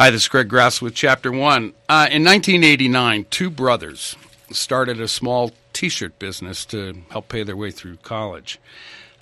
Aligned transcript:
Hi, 0.00 0.10
this 0.10 0.22
is 0.22 0.28
Greg 0.28 0.48
Grass 0.48 0.80
with 0.80 0.94
Chapter 0.94 1.32
One. 1.32 1.74
Uh, 1.88 2.06
in 2.08 2.22
1989, 2.22 3.26
two 3.30 3.50
brothers 3.50 4.14
started 4.48 5.00
a 5.00 5.08
small 5.08 5.50
T-shirt 5.72 6.20
business 6.20 6.64
to 6.66 7.02
help 7.10 7.28
pay 7.28 7.42
their 7.42 7.56
way 7.56 7.72
through 7.72 7.96
college. 7.96 8.60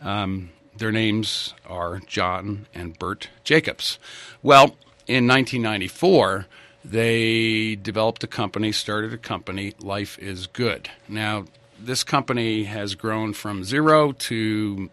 Um, 0.02 0.50
their 0.76 0.92
names 0.92 1.54
are 1.66 2.00
John 2.00 2.66
and 2.74 2.98
Bert 2.98 3.30
Jacobs. 3.42 3.98
Well, 4.42 4.76
in 5.06 5.26
1994, 5.26 6.44
they 6.84 7.74
developed 7.76 8.22
a 8.22 8.26
company, 8.26 8.70
started 8.70 9.14
a 9.14 9.18
company, 9.18 9.72
Life 9.80 10.18
is 10.18 10.46
Good. 10.46 10.90
Now, 11.08 11.46
this 11.80 12.04
company 12.04 12.64
has 12.64 12.94
grown 12.94 13.32
from 13.32 13.64
zero 13.64 14.12
to 14.12 14.90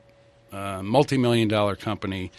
a 0.49 0.81
multi 0.81 1.17
million 1.17 1.49
dollar 1.49 1.75
company 1.75 2.31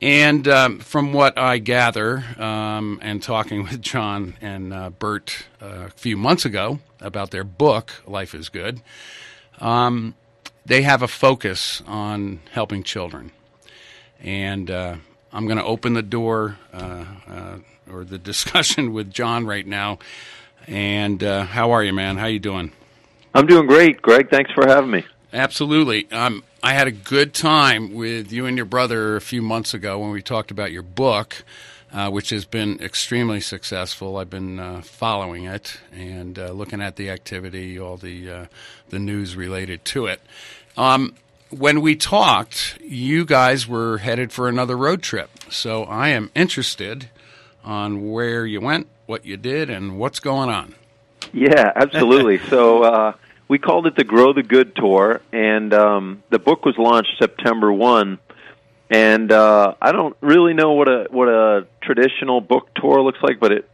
and 0.00 0.48
um, 0.48 0.78
from 0.78 1.12
what 1.12 1.38
I 1.38 1.58
gather, 1.58 2.24
um, 2.38 2.98
and 3.02 3.22
talking 3.22 3.62
with 3.64 3.82
John 3.82 4.34
and 4.40 4.72
uh, 4.72 4.90
Bert 4.90 5.46
uh, 5.60 5.86
a 5.86 5.90
few 5.90 6.16
months 6.16 6.44
ago 6.44 6.78
about 7.00 7.30
their 7.30 7.44
book, 7.44 7.92
Life 8.06 8.34
is 8.34 8.48
Good, 8.48 8.80
um, 9.58 10.14
they 10.64 10.82
have 10.82 11.02
a 11.02 11.08
focus 11.08 11.82
on 11.86 12.40
helping 12.52 12.82
children. 12.82 13.32
And 14.22 14.70
uh, 14.70 14.96
I'm 15.32 15.46
going 15.46 15.58
to 15.58 15.64
open 15.64 15.94
the 15.94 16.02
door 16.02 16.58
uh, 16.72 17.04
uh, 17.28 17.58
or 17.90 18.04
the 18.04 18.18
discussion 18.32 18.92
with 18.92 19.10
John 19.10 19.46
right 19.46 19.66
now. 19.66 19.98
And 20.66 21.22
uh, 21.24 21.44
how 21.44 21.72
are 21.72 21.82
you, 21.82 21.92
man? 21.92 22.16
How 22.16 22.26
you 22.26 22.38
doing? 22.38 22.72
I'm 23.34 23.46
doing 23.46 23.66
great, 23.66 24.02
Greg. 24.02 24.28
Thanks 24.30 24.50
for 24.52 24.66
having 24.66 24.90
me. 24.90 25.04
Absolutely. 25.32 26.10
Um, 26.10 26.42
I 26.62 26.74
had 26.74 26.88
a 26.88 26.92
good 26.92 27.32
time 27.32 27.94
with 27.94 28.32
you 28.32 28.44
and 28.44 28.54
your 28.54 28.66
brother 28.66 29.16
a 29.16 29.20
few 29.20 29.40
months 29.40 29.72
ago 29.72 29.98
when 29.98 30.10
we 30.10 30.20
talked 30.20 30.50
about 30.50 30.72
your 30.72 30.82
book, 30.82 31.42
uh, 31.90 32.10
which 32.10 32.28
has 32.30 32.44
been 32.44 32.82
extremely 32.82 33.40
successful. 33.40 34.18
I've 34.18 34.28
been 34.28 34.60
uh, 34.60 34.82
following 34.82 35.44
it 35.44 35.78
and 35.90 36.38
uh, 36.38 36.52
looking 36.52 36.82
at 36.82 36.96
the 36.96 37.08
activity, 37.08 37.78
all 37.78 37.96
the 37.96 38.30
uh, 38.30 38.46
the 38.90 38.98
news 38.98 39.36
related 39.36 39.86
to 39.86 40.04
it. 40.04 40.20
Um, 40.76 41.14
when 41.48 41.80
we 41.80 41.96
talked, 41.96 42.78
you 42.82 43.24
guys 43.24 43.66
were 43.66 43.98
headed 43.98 44.30
for 44.30 44.46
another 44.46 44.76
road 44.76 45.02
trip, 45.02 45.30
so 45.48 45.84
I 45.84 46.08
am 46.08 46.30
interested 46.34 47.08
on 47.64 48.10
where 48.10 48.44
you 48.44 48.60
went, 48.60 48.86
what 49.06 49.24
you 49.24 49.38
did, 49.38 49.70
and 49.70 49.98
what's 49.98 50.20
going 50.20 50.50
on. 50.50 50.74
Yeah, 51.32 51.72
absolutely. 51.74 52.38
so 52.38 52.82
uh, 52.82 53.12
we 53.50 53.58
called 53.58 53.88
it 53.88 53.96
the 53.96 54.04
Grow 54.04 54.32
the 54.32 54.44
Good 54.44 54.76
Tour, 54.76 55.20
and 55.32 55.74
um, 55.74 56.22
the 56.30 56.38
book 56.38 56.64
was 56.64 56.76
launched 56.78 57.10
September 57.18 57.72
one. 57.72 58.20
And 58.88 59.30
uh, 59.32 59.74
I 59.82 59.90
don't 59.90 60.16
really 60.20 60.54
know 60.54 60.72
what 60.72 60.88
a 60.88 61.06
what 61.10 61.28
a 61.28 61.66
traditional 61.82 62.40
book 62.40 62.68
tour 62.76 63.02
looks 63.02 63.18
like, 63.22 63.40
but 63.40 63.50
it 63.50 63.68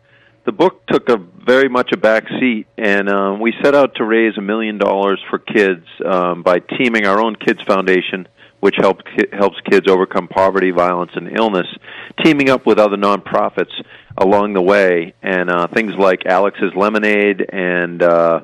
the 0.47 0.53
book 0.53 0.87
took 0.87 1.11
a 1.11 1.19
very 1.19 1.69
much 1.69 1.91
a 1.93 1.99
back 1.99 2.25
seat, 2.41 2.67
and 2.79 3.11
um, 3.11 3.39
we 3.39 3.53
set 3.63 3.75
out 3.75 3.97
to 3.97 4.05
raise 4.05 4.39
a 4.39 4.41
million 4.41 4.79
dollars 4.79 5.23
for 5.29 5.39
kids 5.39 5.85
um, 6.05 6.43
by 6.43 6.59
teaming 6.59 7.05
our 7.05 7.21
own 7.21 7.37
kids 7.37 7.61
foundation, 7.63 8.27
which 8.61 8.77
helps 8.79 9.05
helps 9.31 9.57
kids 9.71 9.89
overcome 9.91 10.27
poverty, 10.27 10.71
violence, 10.71 11.13
and 11.15 11.37
illness, 11.37 11.67
teaming 12.25 12.49
up 12.49 12.65
with 12.65 12.79
other 12.79 12.97
nonprofits 12.97 13.73
along 14.17 14.55
the 14.55 14.63
way, 14.63 15.13
and 15.23 15.51
uh, 15.51 15.67
things 15.67 15.93
like 15.99 16.25
Alex's 16.25 16.73
Lemonade 16.75 17.45
and. 17.53 18.03
Uh, 18.03 18.41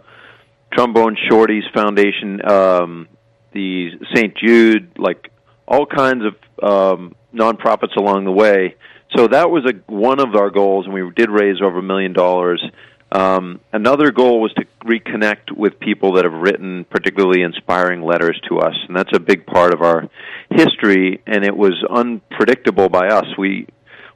Trombone 0.73 1.17
Shorty's 1.28 1.65
Foundation, 1.75 2.41
um, 2.48 3.09
the 3.53 3.91
St. 4.15 4.37
Jude, 4.37 4.92
like 4.98 5.31
all 5.67 5.87
kinds 5.87 6.23
of 6.25 6.34
um, 6.62 7.14
nonprofits 7.34 7.97
along 7.97 8.25
the 8.25 8.33
way. 8.33 8.77
So 9.17 9.29
that 9.29 9.51
was 9.51 9.64
a 9.67 9.75
one 9.92 10.20
of 10.20 10.34
our 10.34 10.51
goals, 10.51 10.87
and 10.87 10.95
we 10.95 11.09
did 11.14 11.31
raise 11.31 11.61
over 11.61 11.79
a 11.79 11.83
million 11.83 12.12
dollars. 12.12 12.62
Um, 13.11 13.61
another 13.73 14.11
goal 14.11 14.41
was 14.41 14.55
to 14.55 14.64
reconnect 14.87 15.55
with 15.55 15.79
people 15.79 16.14
that 16.14 16.25
have 16.25 16.33
written 16.33 16.84
particularly 16.84 17.42
inspiring 17.42 18.01
letters 18.01 18.41
to 18.48 18.61
us, 18.61 18.74
and 18.89 18.97
that's 18.97 19.14
a 19.14 19.20
big 19.20 19.45
part 19.45 19.74
of 19.74 19.83
our 19.83 20.08
history. 20.51 21.20
And 21.27 21.45
it 21.45 21.55
was 21.55 21.74
unpredictable 21.91 22.89
by 22.89 23.08
us. 23.08 23.27
We 23.36 23.67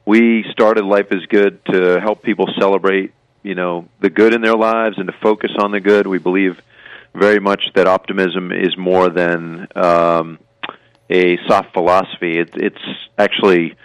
we 0.05 0.45
started 0.51 0.83
Life 0.85 1.11
is 1.11 1.25
Good 1.27 1.63
to 1.65 1.99
help 1.99 2.23
people 2.23 2.47
celebrate 2.59 3.13
you 3.47 3.55
know 3.55 3.87
the 4.01 4.09
good 4.09 4.33
in 4.33 4.41
their 4.41 4.55
lives 4.55 4.97
and 4.97 5.07
to 5.07 5.13
focus 5.21 5.51
on 5.57 5.71
the 5.71 5.79
good. 5.79 6.05
We 6.05 6.19
believe 6.19 6.61
very 7.13 7.39
much 7.39 7.63
that 7.75 7.87
optimism 7.87 8.51
is 8.51 8.77
more 8.77 9.09
than 9.09 9.67
um, 9.75 10.37
a 11.09 11.37
soft 11.47 11.73
philosophy. 11.73 12.37
It, 12.37 12.51
it's 12.55 12.85
actually 13.17 13.75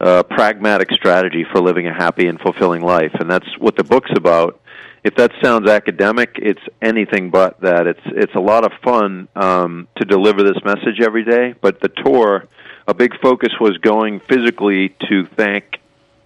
a 0.00 0.24
pragmatic 0.24 0.90
strategy 0.90 1.46
for 1.50 1.60
living 1.60 1.86
a 1.86 1.94
happy 1.94 2.26
and 2.26 2.40
fulfilling 2.40 2.82
life, 2.82 3.12
and 3.14 3.30
that's 3.30 3.46
what 3.58 3.76
the 3.76 3.84
book's 3.84 4.10
about. 4.16 4.60
If 5.04 5.14
that 5.16 5.32
sounds 5.42 5.68
academic, 5.68 6.36
it's 6.36 6.62
anything 6.82 7.30
but 7.30 7.60
that. 7.60 7.86
It's 7.86 8.00
it's 8.06 8.34
a 8.34 8.40
lot 8.40 8.64
of 8.64 8.72
fun 8.82 9.28
um, 9.36 9.86
to 9.96 10.04
deliver 10.04 10.42
this 10.42 10.62
message 10.64 11.00
every 11.00 11.24
day. 11.24 11.54
But 11.60 11.80
the 11.80 11.88
tour, 11.88 12.48
a 12.88 12.94
big 12.94 13.12
focus 13.20 13.52
was 13.60 13.78
going 13.78 14.20
physically 14.20 14.94
to 15.08 15.26
thank 15.36 15.78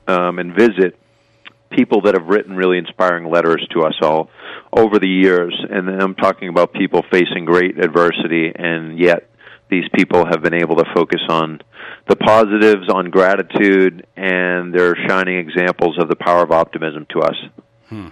um, 0.06 0.38
and 0.38 0.54
visit 0.54 0.98
people 1.70 2.02
that 2.02 2.14
have 2.14 2.26
written 2.26 2.56
really 2.56 2.78
inspiring 2.78 3.30
letters 3.30 3.66
to 3.72 3.82
us 3.82 3.94
all 4.02 4.30
over 4.72 4.98
the 4.98 5.08
years. 5.08 5.54
And 5.70 5.88
I'm 5.88 6.14
talking 6.14 6.48
about 6.48 6.72
people 6.72 7.04
facing 7.10 7.44
great 7.44 7.78
adversity, 7.78 8.52
and 8.54 8.98
yet 8.98 9.28
these 9.70 9.84
people 9.94 10.24
have 10.26 10.42
been 10.42 10.54
able 10.54 10.76
to 10.76 10.84
focus 10.94 11.20
on 11.28 11.60
the 12.08 12.16
positives, 12.16 12.88
on 12.88 13.10
gratitude, 13.10 14.06
and 14.16 14.74
they're 14.74 14.96
shining 15.06 15.38
examples 15.38 15.98
of 15.98 16.08
the 16.08 16.16
power 16.16 16.42
of 16.42 16.52
optimism 16.52 17.06
to 17.10 17.20
us. 17.20 17.36
Hmm. 17.88 18.08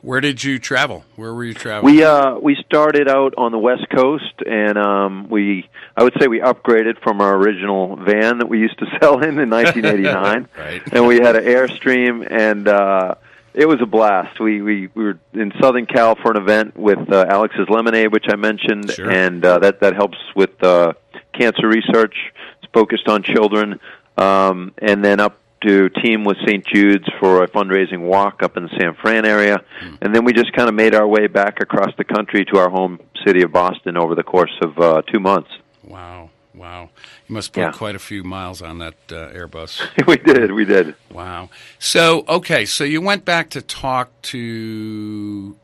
Where 0.00 0.20
did 0.20 0.44
you 0.44 0.58
travel? 0.58 1.04
Where 1.16 1.34
were 1.34 1.44
you 1.44 1.54
traveling? 1.54 1.94
We 1.96 2.04
uh 2.04 2.38
we 2.38 2.56
started 2.66 3.08
out 3.08 3.34
on 3.36 3.50
the 3.52 3.58
West 3.58 3.86
Coast, 3.94 4.32
and 4.46 4.78
um 4.78 5.28
we 5.28 5.68
I 5.96 6.04
would 6.04 6.14
say 6.20 6.28
we 6.28 6.40
upgraded 6.40 7.02
from 7.02 7.20
our 7.20 7.34
original 7.36 7.96
van 7.96 8.38
that 8.38 8.48
we 8.48 8.60
used 8.60 8.78
to 8.78 8.86
sell 9.00 9.22
in 9.22 9.38
in 9.38 9.50
1989, 9.50 10.48
right. 10.58 10.82
and 10.92 11.06
we 11.06 11.16
had 11.16 11.36
an 11.36 11.44
Airstream, 11.44 12.26
and 12.30 12.68
uh 12.68 13.14
it 13.54 13.66
was 13.66 13.80
a 13.82 13.86
blast. 13.86 14.38
We 14.38 14.62
we, 14.62 14.88
we 14.94 15.04
were 15.04 15.18
in 15.32 15.52
Southern 15.60 15.86
Cal 15.86 16.14
for 16.14 16.30
an 16.30 16.36
event 16.36 16.76
with 16.76 17.10
uh, 17.12 17.26
Alex's 17.28 17.68
Lemonade, 17.68 18.12
which 18.12 18.26
I 18.28 18.36
mentioned, 18.36 18.92
Sure. 18.92 19.10
and 19.10 19.44
uh, 19.44 19.58
that 19.58 19.80
that 19.80 19.94
helps 19.96 20.18
with 20.36 20.62
uh, 20.62 20.92
cancer 21.32 21.66
research. 21.66 22.14
It's 22.62 22.70
focused 22.72 23.08
on 23.08 23.24
children, 23.24 23.80
um, 24.16 24.72
and 24.78 25.04
then 25.04 25.18
up 25.18 25.38
to 25.62 25.88
team 25.88 26.24
with 26.24 26.36
St. 26.46 26.64
Jude's 26.66 27.06
for 27.20 27.42
a 27.42 27.48
fundraising 27.48 28.00
walk 28.00 28.42
up 28.42 28.56
in 28.56 28.62
the 28.64 28.70
San 28.78 28.94
Fran 28.94 29.24
area, 29.24 29.62
and 30.00 30.14
then 30.14 30.24
we 30.24 30.32
just 30.32 30.52
kind 30.52 30.68
of 30.68 30.74
made 30.74 30.94
our 30.94 31.06
way 31.06 31.26
back 31.26 31.60
across 31.60 31.92
the 31.96 32.04
country 32.04 32.44
to 32.46 32.58
our 32.58 32.68
home 32.70 33.00
city 33.26 33.42
of 33.42 33.52
Boston 33.52 33.96
over 33.96 34.14
the 34.14 34.22
course 34.22 34.56
of 34.62 34.78
uh, 34.78 35.02
two 35.02 35.18
months. 35.20 35.50
Wow, 35.82 36.30
wow! 36.54 36.90
You 37.28 37.34
must 37.34 37.52
put 37.52 37.60
Yeah. 37.60 37.72
quite 37.72 37.94
a 37.94 37.98
few 37.98 38.22
miles 38.24 38.62
on 38.62 38.78
that 38.78 38.94
uh, 39.10 39.30
Airbus. 39.32 39.80
we 40.06 40.16
did, 40.16 40.52
we 40.52 40.64
did. 40.64 40.94
Wow. 41.10 41.50
So, 41.78 42.24
okay, 42.28 42.64
so 42.64 42.84
you 42.84 43.00
went 43.00 43.24
back 43.24 43.50
to 43.50 43.62
talk 43.62 44.10
to 44.22 45.56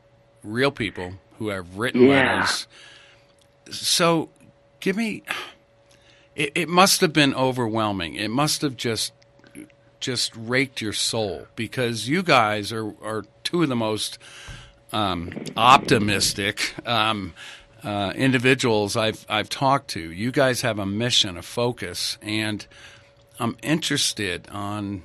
real 0.43 0.71
people 0.71 1.13
who 1.39 1.49
have 1.49 1.77
written 1.77 2.01
Yeah. 2.01 2.33
letters. 2.33 2.67
So, 3.71 4.29
give 4.79 4.95
me. 4.97 5.23
It, 6.35 6.51
it 6.53 6.69
must 6.69 6.99
have 7.01 7.13
been 7.13 7.33
overwhelming. 7.33 8.15
It 8.15 8.29
must 8.29 8.61
have 8.61 8.75
just 8.75 9.13
just 10.05 10.35
raked 10.35 10.81
your 10.81 10.93
soul 10.93 11.47
because 11.55 12.07
you 12.07 12.21
guys 12.21 12.71
are 12.71 12.93
are 13.01 13.25
two 13.43 13.63
of 13.63 13.69
the 13.69 13.75
most 13.75 14.19
um, 14.93 15.31
optimistic 15.57 16.75
um, 16.87 17.33
uh, 17.83 18.13
individuals 18.15 18.95
I've 18.95 19.25
I've 19.27 19.49
talked 19.49 19.87
to. 19.89 19.99
You 19.99 20.31
guys 20.31 20.61
have 20.61 20.77
a 20.77 20.85
mission, 20.85 21.37
a 21.37 21.41
focus, 21.41 22.19
and 22.21 22.67
I'm 23.39 23.57
interested 23.63 24.47
on 24.51 25.01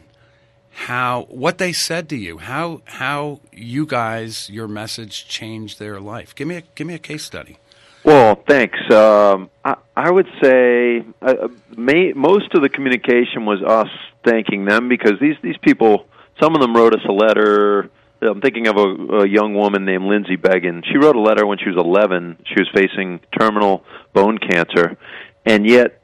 how 0.71 1.23
what 1.31 1.57
they 1.57 1.73
said 1.73 2.11
to 2.11 2.17
you, 2.17 2.37
how 2.37 2.83
how 2.85 3.41
you 3.55 3.87
guys 3.87 4.51
your 4.51 4.69
message 4.69 5.29
changed 5.29 5.79
their 5.79 5.99
life. 5.99 6.35
Give 6.35 6.47
me 6.47 6.57
a 6.57 6.63
give 6.75 6.87
me 6.87 6.93
a 6.93 6.99
case 6.99 7.25
study. 7.25 7.57
Well, 8.05 8.43
thanks. 8.47 8.79
Um, 8.91 9.49
I, 9.65 9.77
I 9.97 10.11
would 10.11 10.29
say 10.43 11.05
uh, 11.23 11.49
may, 11.77 12.13
most 12.15 12.55
of 12.55 12.63
the 12.63 12.69
communication 12.71 13.45
was 13.45 13.63
us 13.63 13.91
thanking 14.25 14.65
them 14.65 14.89
because 14.89 15.15
these 15.21 15.37
these 15.43 15.57
people, 15.63 16.07
some 16.41 16.55
of 16.55 16.61
them 16.61 16.75
wrote 16.75 16.95
us 16.95 17.05
a 17.09 17.13
letter. 17.13 17.91
I'm 18.23 18.41
thinking 18.41 18.67
of 18.67 18.77
a, 18.77 19.23
a 19.23 19.29
young 19.29 19.55
woman 19.55 19.87
named 19.87 20.05
Lindsay 20.05 20.37
Began. 20.37 20.83
She 20.91 20.99
wrote 20.99 21.17
a 21.17 21.21
letter 21.21 21.47
when 21.47 21.57
she 21.57 21.71
was 21.71 21.79
11. 21.79 22.37
She 22.45 22.61
was 22.61 22.69
facing 22.75 23.21
terminal 23.39 23.83
bone 24.13 24.37
cancer, 24.37 24.99
and 25.47 25.67
yet 25.67 26.03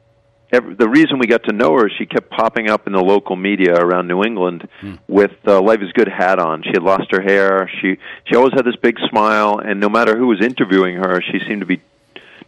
every, 0.51 0.75
the 0.75 0.89
reason 0.89 1.19
we 1.19 1.27
got 1.27 1.43
to 1.43 1.53
know 1.53 1.73
her 1.73 1.87
is 1.87 1.93
she 1.97 2.05
kept 2.05 2.29
popping 2.29 2.69
up 2.69 2.87
in 2.87 2.93
the 2.93 3.01
local 3.01 3.35
media 3.35 3.75
around 3.75 4.07
New 4.07 4.23
England 4.23 4.67
with 5.07 5.35
uh, 5.45 5.61
"Life 5.61 5.81
Is 5.81 5.91
Good" 5.93 6.07
hat 6.07 6.39
on. 6.39 6.63
She 6.63 6.69
had 6.69 6.83
lost 6.83 7.11
her 7.11 7.21
hair. 7.21 7.69
She 7.81 7.97
she 8.25 8.35
always 8.35 8.53
had 8.53 8.65
this 8.65 8.75
big 8.77 8.97
smile, 9.09 9.59
and 9.59 9.79
no 9.79 9.89
matter 9.89 10.17
who 10.17 10.27
was 10.27 10.41
interviewing 10.41 10.95
her, 10.95 11.21
she 11.21 11.39
seemed 11.47 11.61
to 11.61 11.67
be 11.67 11.81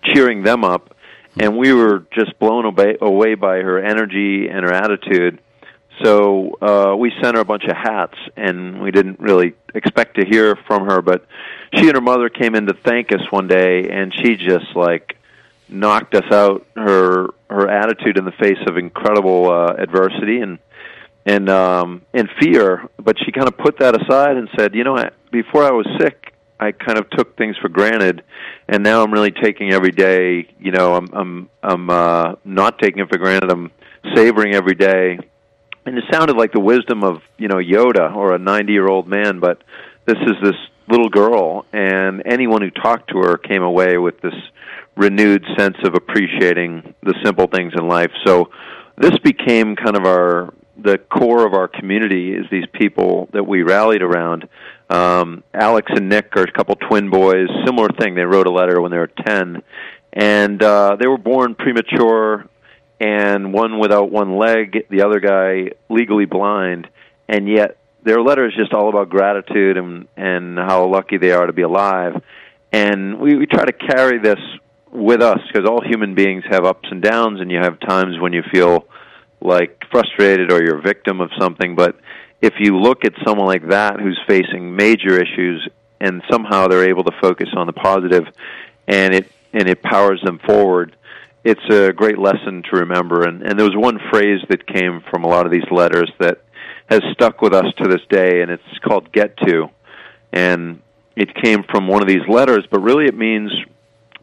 cheering 0.04 0.44
them 0.44 0.64
up. 0.64 0.96
And 1.38 1.58
we 1.58 1.74
were 1.74 2.06
just 2.14 2.38
blown 2.40 2.66
away, 2.66 2.98
away 3.00 3.36
by 3.36 3.58
her 3.58 3.80
energy 3.80 4.48
and 4.50 4.66
her 4.66 4.74
attitude. 4.74 5.40
So 6.04 6.58
uh, 6.62 6.96
we 6.96 7.12
sent 7.22 7.36
her 7.36 7.42
a 7.42 7.46
bunch 7.46 7.64
of 7.66 7.76
hats, 7.76 8.18
and 8.38 8.82
we 8.82 8.92
didn't 8.92 9.20
really 9.20 9.54
expect 9.74 10.20
to 10.20 10.26
hear 10.26 10.56
from 10.68 10.86
her. 10.86 11.02
But 11.02 11.26
she 11.76 11.88
and 11.88 11.96
her 11.96 12.02
mother 12.02 12.30
came 12.30 12.56
in 12.56 12.68
to 12.68 12.74
thank 12.86 13.12
us 13.12 13.22
one 13.30 13.48
day, 13.48 13.90
and 13.90 14.14
she 14.14 14.36
just 14.36 14.76
like 14.76 15.18
knocked 15.68 16.16
us 16.16 16.32
out. 16.32 16.66
Her 16.76 17.28
her 17.50 17.70
attitude 17.70 18.18
in 18.18 18.26
the 18.26 18.32
face 18.32 18.60
of 18.68 18.78
incredible 18.78 19.52
uh, 19.52 19.74
adversity 19.78 20.40
and 20.40 20.60
and 21.26 21.50
um, 21.50 22.02
and 22.14 22.30
fear. 22.40 22.88
But 22.98 23.18
she 23.24 23.32
kind 23.32 23.48
of 23.48 23.58
put 23.58 23.80
that 23.80 24.00
aside 24.02 24.38
and 24.38 24.50
said, 24.58 24.76
you 24.76 24.84
know, 24.84 24.98
before 25.32 25.64
I 25.64 25.72
was 25.72 25.88
sick, 26.00 26.34
I 26.60 26.72
kind 26.72 26.98
of 26.98 27.10
took 27.10 27.38
things 27.38 27.58
for 27.58 27.70
granted, 27.70 28.24
and 28.68 28.84
now 28.84 29.04
I'm 29.04 29.12
really 29.12 29.32
taking 29.32 29.74
every 29.74 29.92
day. 29.92 30.48
You 30.60 30.72
know, 30.72 30.96
I'm 30.96 31.10
I'm 31.14 31.50
I'm 31.62 31.90
uh, 31.90 32.36
not 32.46 32.80
taking 32.80 33.02
it 33.02 33.10
for 33.10 33.18
granted. 33.18 33.52
I'm 33.52 33.72
savoring 34.16 34.56
every 34.56 34.76
day 34.76 35.20
and 35.86 35.98
it 35.98 36.04
sounded 36.12 36.36
like 36.36 36.52
the 36.52 36.60
wisdom 36.60 37.04
of 37.04 37.22
you 37.38 37.48
know 37.48 37.56
Yoda 37.56 38.16
or 38.16 38.34
a 38.34 38.40
90 38.40 38.72
year 38.72 38.88
old 38.88 39.08
man, 39.08 39.40
but 39.40 39.64
this 40.06 40.18
is 40.18 40.36
this 40.42 40.56
little 40.88 41.10
girl, 41.10 41.66
and 41.72 42.24
anyone 42.26 42.62
who 42.62 42.72
talked 42.72 43.12
to 43.12 43.20
her 43.20 43.38
came 43.38 43.62
away 43.62 43.98
with 43.98 44.20
this 44.22 44.34
renewed 44.96 45.46
sense 45.58 45.78
of 45.86 45.96
appreciating 45.96 46.94
the 47.04 47.14
simple 47.24 47.48
things 47.48 47.74
in 47.78 47.88
life. 47.88 48.12
So 48.26 48.50
this 48.98 49.18
became 49.24 49.76
kind 49.76 49.96
of 49.96 50.06
our 50.06 50.54
the 50.82 50.98
core 50.98 51.46
of 51.46 51.54
our 51.54 51.68
community 51.68 52.32
is 52.32 52.46
these 52.50 52.66
people 52.74 53.28
that 53.34 53.44
we 53.44 53.64
rallied 53.64 54.02
around. 54.02 54.48
Um, 54.90 55.44
Alex 55.54 55.92
and 55.94 56.08
Nick 56.08 56.36
are 56.38 56.44
a 56.44 56.52
couple 56.52 56.76
twin 56.76 57.10
boys. 57.10 57.48
Similar 57.66 57.90
thing. 58.00 58.16
They 58.16 58.24
wrote 58.24 58.48
a 58.48 58.52
letter 58.52 58.82
when 58.82 58.92
they 58.92 58.98
were 58.98 59.08
ten, 59.08 59.62
and 60.14 60.64
uh, 60.64 60.96
they 61.00 61.08
were 61.08 61.18
born 61.18 61.56
premature 61.56 62.48
and 63.00 63.54
one 63.54 63.80
without 63.80 64.12
one 64.12 64.38
leg, 64.38 64.88
the 64.90 65.04
other 65.04 65.20
guy 65.20 65.72
legally 65.90 66.26
blind, 66.26 66.88
and 67.28 67.48
yet 67.48 67.78
their 68.04 68.22
letter 68.22 68.48
is 68.48 68.54
just 68.56 68.74
all 68.74 68.90
about 68.90 69.10
gratitude 69.10 69.78
and 69.78 70.08
and 70.18 70.58
how 70.58 70.86
lucky 70.88 71.18
they 71.18 71.32
are 71.32 71.46
to 71.46 71.54
be 71.54 71.62
alive. 71.62 72.22
And 72.72 73.20
we, 73.20 73.36
we 73.36 73.46
try 73.46 73.66
to 73.66 73.74
carry 73.74 74.20
this 74.20 74.40
with 74.92 75.22
us 75.22 75.40
because 75.48 75.68
all 75.68 75.82
human 75.82 76.16
beings 76.16 76.44
have 76.50 76.66
ups 76.66 76.88
and 76.92 77.02
downs, 77.02 77.40
and 77.42 77.52
you 77.52 77.58
have 77.58 77.80
times 77.80 78.20
when 78.20 78.34
you 78.34 78.44
feel 78.52 78.88
like 79.42 79.84
frustrated 79.92 80.52
or 80.52 80.64
you're 80.64 80.80
a 80.80 80.82
victim 80.82 81.22
of 81.22 81.32
something. 81.40 81.76
But 81.76 82.00
if 82.42 82.54
you 82.60 82.78
look 82.78 83.06
at 83.06 83.14
someone 83.26 83.48
like 83.48 83.68
that 83.70 84.00
who's 84.00 84.20
facing 84.28 84.76
major 84.76 85.20
issues, 85.22 85.68
and 86.02 86.22
somehow 86.30 86.68
they're 86.68 86.90
able 86.90 87.04
to 87.04 87.12
focus 87.22 87.50
on 87.56 87.68
the 87.68 87.74
positive, 87.74 88.28
and 88.88 89.14
it 89.14 89.32
and 89.52 89.68
it 89.68 89.82
powers 89.82 90.22
them 90.24 90.40
forward, 90.40 90.96
it's 91.50 91.74
a 91.74 91.92
great 91.94 92.20
lesson 92.20 92.64
to 92.70 92.78
remember. 92.78 93.24
And, 93.24 93.42
and 93.42 93.58
there 93.58 93.66
was 93.66 93.76
one 93.76 94.00
phrase 94.12 94.40
that 94.50 94.68
came 94.68 95.02
from 95.10 95.24
a 95.24 95.28
lot 95.28 95.46
of 95.46 95.52
these 95.52 95.70
letters 95.72 96.12
that 96.20 96.42
has 96.90 97.02
stuck 97.14 97.42
with 97.42 97.54
us 97.54 97.66
to 97.78 97.88
this 97.88 98.02
day, 98.10 98.42
and 98.42 98.52
it's 98.52 98.80
called 98.88 99.12
"get 99.12 99.36
to." 99.48 99.70
And 100.32 100.82
it 101.16 101.30
came 101.44 101.64
from 101.64 101.88
one 101.88 102.02
of 102.02 102.08
these 102.08 102.28
letters, 102.28 102.66
but 102.72 102.80
really 102.82 103.06
it 103.06 103.18
means 103.18 103.52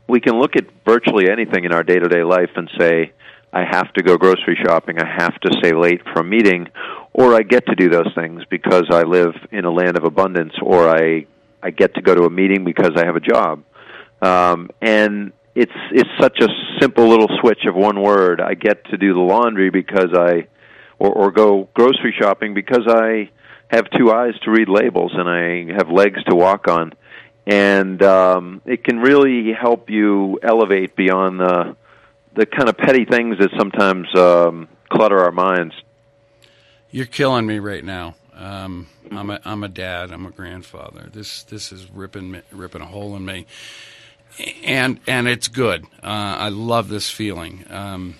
we 0.08 0.20
can 0.20 0.38
look 0.38 0.56
at 0.56 0.64
virtually 0.84 1.28
anything 1.28 1.64
in 1.64 1.72
our 1.72 1.82
day 1.82 1.98
to 1.98 2.08
day 2.08 2.22
life 2.22 2.50
and 2.54 2.70
say, 2.78 3.12
I 3.52 3.64
have 3.68 3.92
to 3.94 4.02
go 4.02 4.16
grocery 4.16 4.58
shopping, 4.64 4.98
I 4.98 5.06
have 5.06 5.34
to 5.40 5.52
stay 5.58 5.72
late 5.72 6.02
for 6.12 6.20
a 6.20 6.24
meeting, 6.24 6.68
or 7.12 7.34
I 7.34 7.42
get 7.42 7.66
to 7.66 7.74
do 7.74 7.88
those 7.88 8.12
things 8.14 8.42
because 8.50 8.84
I 8.90 9.02
live 9.02 9.34
in 9.50 9.64
a 9.64 9.70
land 9.70 9.96
of 9.96 10.04
abundance, 10.04 10.52
or 10.62 10.88
I 10.88 11.26
I 11.62 11.70
get 11.70 11.94
to 11.94 12.02
go 12.02 12.14
to 12.14 12.24
a 12.24 12.30
meeting 12.30 12.64
because 12.64 12.92
I 12.96 13.04
have 13.06 13.16
a 13.16 13.20
job. 13.20 13.64
Um, 14.22 14.70
and 14.80 15.32
it's 15.56 15.72
it's 15.90 16.10
such 16.20 16.38
a 16.40 16.48
simple 16.78 17.08
little 17.08 17.28
switch 17.40 17.64
of 17.64 17.74
one 17.74 18.02
word. 18.02 18.42
I 18.42 18.52
get 18.52 18.84
to 18.90 18.98
do 18.98 19.14
the 19.14 19.20
laundry 19.20 19.70
because 19.70 20.12
I, 20.12 20.46
or, 20.98 21.10
or 21.10 21.30
go 21.30 21.68
grocery 21.72 22.14
shopping 22.16 22.52
because 22.52 22.86
I 22.86 23.30
have 23.68 23.88
two 23.90 24.12
eyes 24.12 24.34
to 24.42 24.50
read 24.50 24.68
labels 24.68 25.12
and 25.14 25.28
I 25.28 25.74
have 25.74 25.88
legs 25.88 26.22
to 26.24 26.36
walk 26.36 26.68
on, 26.68 26.92
and 27.46 28.02
um, 28.02 28.60
it 28.66 28.84
can 28.84 28.98
really 28.98 29.54
help 29.54 29.88
you 29.88 30.38
elevate 30.42 30.94
beyond 30.94 31.40
the 31.40 31.74
the 32.34 32.44
kind 32.44 32.68
of 32.68 32.76
petty 32.76 33.06
things 33.06 33.38
that 33.38 33.48
sometimes 33.58 34.14
um, 34.14 34.68
clutter 34.90 35.18
our 35.18 35.32
minds. 35.32 35.74
You're 36.90 37.06
killing 37.06 37.46
me 37.46 37.60
right 37.60 37.82
now. 37.82 38.14
Um, 38.34 38.88
I'm 39.10 39.30
a 39.30 39.40
I'm 39.42 39.64
a 39.64 39.68
dad. 39.68 40.12
I'm 40.12 40.26
a 40.26 40.30
grandfather. 40.30 41.08
This 41.10 41.44
this 41.44 41.72
is 41.72 41.90
ripping 41.90 42.42
ripping 42.52 42.82
a 42.82 42.86
hole 42.86 43.16
in 43.16 43.24
me 43.24 43.46
and 44.64 45.00
and 45.06 45.28
it's 45.28 45.48
good. 45.48 45.84
Uh, 46.02 46.36
I 46.38 46.48
love 46.48 46.88
this 46.88 47.10
feeling. 47.10 47.64
Um, 47.70 48.16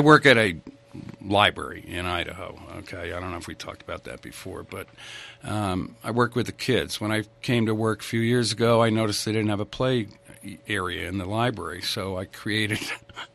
work 0.00 0.26
at 0.26 0.38
a 0.38 0.56
library 1.24 1.84
in 1.86 2.06
Idaho. 2.06 2.58
Okay, 2.78 3.12
I 3.12 3.20
don't 3.20 3.30
know 3.30 3.36
if 3.36 3.46
we 3.46 3.54
talked 3.54 3.82
about 3.82 4.04
that 4.04 4.22
before, 4.22 4.62
but 4.62 4.86
um, 5.42 5.96
I 6.04 6.10
work 6.10 6.34
with 6.34 6.46
the 6.46 6.52
kids. 6.52 7.00
When 7.00 7.10
I 7.12 7.24
came 7.40 7.66
to 7.66 7.74
work 7.74 8.00
a 8.00 8.04
few 8.04 8.20
years 8.20 8.52
ago, 8.52 8.82
I 8.82 8.90
noticed 8.90 9.24
they 9.24 9.32
didn't 9.32 9.48
have 9.48 9.60
a 9.60 9.66
play 9.66 10.08
area 10.68 11.08
in 11.08 11.18
the 11.18 11.24
library. 11.24 11.82
So 11.82 12.16
I 12.16 12.24
created, 12.24 12.80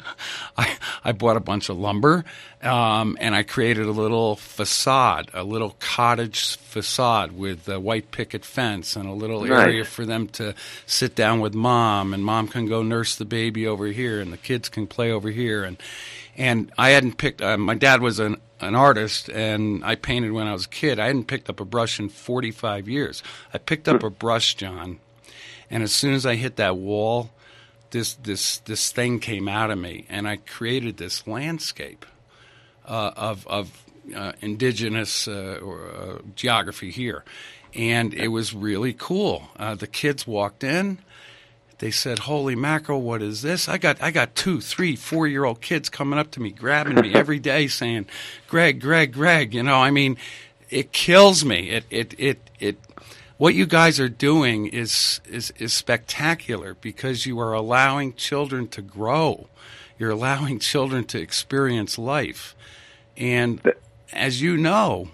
I, 0.58 0.78
I 1.04 1.12
bought 1.12 1.38
a 1.38 1.42
bunch 1.42 1.70
of 1.70 1.78
lumber 1.78 2.26
um, 2.62 3.18
and 3.20 3.36
I 3.36 3.44
created 3.44 3.86
a 3.86 3.92
little 3.92 4.36
facade, 4.36 5.30
a 5.34 5.44
little 5.44 5.76
cottage 5.80 6.58
facade 6.58 7.32
with 7.32 7.68
a 7.70 7.80
white 7.80 8.12
picket 8.12 8.44
fence 8.44 8.96
and 8.96 9.08
a 9.08 9.14
little 9.14 9.42
nice. 9.42 9.68
area 9.68 9.86
for 9.86 10.06
them 10.06 10.28
to 10.30 10.54
sit 10.86 11.16
down 11.16 11.40
with 11.40 11.54
mom 11.54 12.14
and 12.14 12.24
mom 12.24 12.48
can 12.48 12.66
go 12.68 12.84
nurse 12.84 13.16
the 13.16 13.26
baby 13.26 13.68
over 13.68 13.88
here 13.88 14.20
and 14.20 14.34
the 14.34 14.38
kids 14.38 14.70
can 14.70 14.88
play 14.88 15.12
over 15.12 15.30
here. 15.30 15.64
And, 15.64 15.78
and 16.36 16.72
I 16.78 16.90
hadn't 16.90 17.18
picked, 17.18 17.42
uh, 17.42 17.58
my 17.58 17.76
dad 17.76 18.02
was 18.02 18.20
an 18.20 18.38
an 18.60 18.76
artist 18.76 19.30
and 19.30 19.84
I 19.86 19.96
painted 19.96 20.32
when 20.32 20.48
I 20.48 20.54
was 20.54 20.66
a 20.66 20.70
kid. 20.70 21.00
I 21.00 21.08
hadn't 21.08 21.26
picked 21.26 21.50
up 21.50 21.60
a 21.60 21.66
brush 21.66 22.00
in 22.00 22.10
45 22.10 22.90
years. 22.90 23.22
I 23.54 23.60
picked 23.60 23.88
up 23.88 24.04
a 24.04 24.10
brush, 24.10 24.56
John, 24.56 25.00
and 25.70 25.84
as 25.84 25.92
soon 25.92 26.14
as 26.14 26.26
I 26.26 26.36
hit 26.36 26.56
that 26.58 26.78
wall, 26.78 27.32
this 27.92 28.16
this 28.16 28.58
this 28.60 28.92
thing 28.92 29.20
came 29.20 29.48
out 29.48 29.72
of 29.72 29.78
me, 29.78 30.06
and 30.10 30.28
I 30.28 30.38
created 30.38 30.98
this 30.98 31.28
landscape 31.28 32.06
uh, 32.86 33.12
of 33.16 33.48
of 33.48 33.84
uh, 34.16 34.34
indigenous 34.42 35.28
uh, 35.28 35.60
or, 35.62 35.90
uh, 35.90 36.18
geography 36.36 36.92
here, 36.92 37.24
and 37.74 38.14
it 38.14 38.30
was 38.30 38.54
really 38.54 38.94
cool. 38.94 39.50
Uh, 39.58 39.76
the 39.76 39.88
kids 39.88 40.26
walked 40.26 40.64
in. 40.64 41.00
They 41.80 41.92
said, 41.92 42.20
"Holy 42.20 42.56
mackerel! 42.56 43.02
What 43.02 43.22
is 43.22 43.42
this?" 43.42 43.70
I 43.70 43.78
got 43.78 44.02
I 44.02 44.12
got 44.12 44.36
two, 44.36 44.62
three, 44.62 44.96
four 44.96 45.28
year 45.28 45.46
old 45.46 45.62
kids 45.62 45.90
coming 45.90 46.18
up 46.18 46.32
to 46.32 46.42
me, 46.42 46.52
grabbing 46.52 46.96
me 46.96 47.14
every 47.14 47.40
day, 47.40 47.68
saying, 47.68 48.08
"Greg, 48.48 48.82
Greg, 48.82 49.14
Greg." 49.14 49.54
You 49.54 49.64
know, 49.64 49.76
I 49.76 49.92
mean, 49.92 50.18
it 50.70 50.92
kills 50.92 51.46
me. 51.46 51.70
It 51.70 51.86
it 51.90 52.16
it 52.18 52.50
it 52.60 52.78
what 53.38 53.54
you 53.54 53.66
guys 53.66 54.00
are 54.00 54.10
doing 54.10 54.68
is, 54.68 55.22
is, 55.30 55.54
is 55.58 55.74
spectacular 55.74 56.76
because 56.82 57.26
you 57.26 57.40
are 57.40 57.54
allowing 57.54 58.14
children 58.14 58.68
to 58.70 58.82
grow. 58.82 59.48
You're 60.00 60.12
allowing 60.12 60.60
children 60.60 61.04
to 61.06 61.20
experience 61.20 61.98
life. 61.98 62.56
And 63.16 63.62
as 64.12 64.42
you 64.42 64.58
know, 64.58 65.10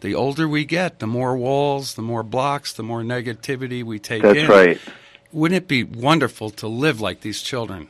the 0.00 0.14
older 0.14 0.48
we 0.48 0.64
get, 0.64 0.98
the 0.98 1.06
more 1.06 1.36
walls, 1.36 1.94
the 1.94 2.02
more 2.02 2.22
blocks, 2.22 2.72
the 2.72 2.82
more 2.82 3.02
negativity 3.02 3.82
we 3.82 3.98
take 3.98 4.22
That's 4.22 4.38
in. 4.38 4.48
right. 4.48 4.80
Wouldn't 5.32 5.56
it 5.56 5.68
be 5.68 5.84
wonderful 5.84 6.50
to 6.50 6.68
live 6.68 7.00
like 7.00 7.20
these 7.20 7.42
children? 7.42 7.88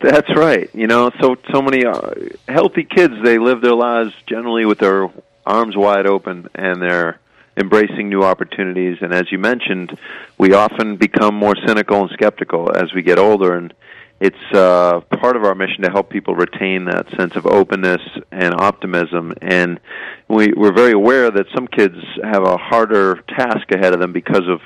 That's 0.00 0.34
right. 0.34 0.70
You 0.74 0.86
know, 0.86 1.10
so 1.20 1.36
so 1.52 1.60
many 1.60 1.84
uh, 1.84 2.12
healthy 2.48 2.84
kids 2.84 3.14
they 3.22 3.38
live 3.38 3.60
their 3.60 3.74
lives 3.74 4.12
generally 4.26 4.64
with 4.64 4.78
their 4.78 5.08
arms 5.46 5.76
wide 5.76 6.06
open 6.06 6.48
and 6.54 6.80
they're 6.80 7.20
embracing 7.56 8.08
new 8.08 8.22
opportunities. 8.22 8.98
And 9.00 9.12
as 9.12 9.30
you 9.30 9.38
mentioned, 9.38 9.98
we 10.38 10.54
often 10.54 10.96
become 10.96 11.34
more 11.34 11.54
cynical 11.66 12.02
and 12.02 12.10
skeptical 12.10 12.70
as 12.74 12.92
we 12.94 13.02
get 13.02 13.18
older. 13.18 13.54
And 13.56 13.74
it's 14.20 14.36
uh, 14.52 15.00
part 15.18 15.36
of 15.36 15.44
our 15.44 15.54
mission 15.54 15.82
to 15.82 15.90
help 15.90 16.10
people 16.10 16.34
retain 16.34 16.84
that 16.84 17.08
sense 17.16 17.36
of 17.36 17.46
openness 17.46 18.02
and 18.30 18.54
optimism. 18.54 19.32
And 19.40 19.80
we, 20.28 20.52
we're 20.54 20.74
very 20.74 20.92
aware 20.92 21.30
that 21.30 21.46
some 21.54 21.66
kids 21.66 21.96
have 22.22 22.44
a 22.44 22.56
harder 22.56 23.22
task 23.28 23.70
ahead 23.72 23.94
of 23.94 24.00
them 24.00 24.12
because 24.12 24.46
of 24.46 24.60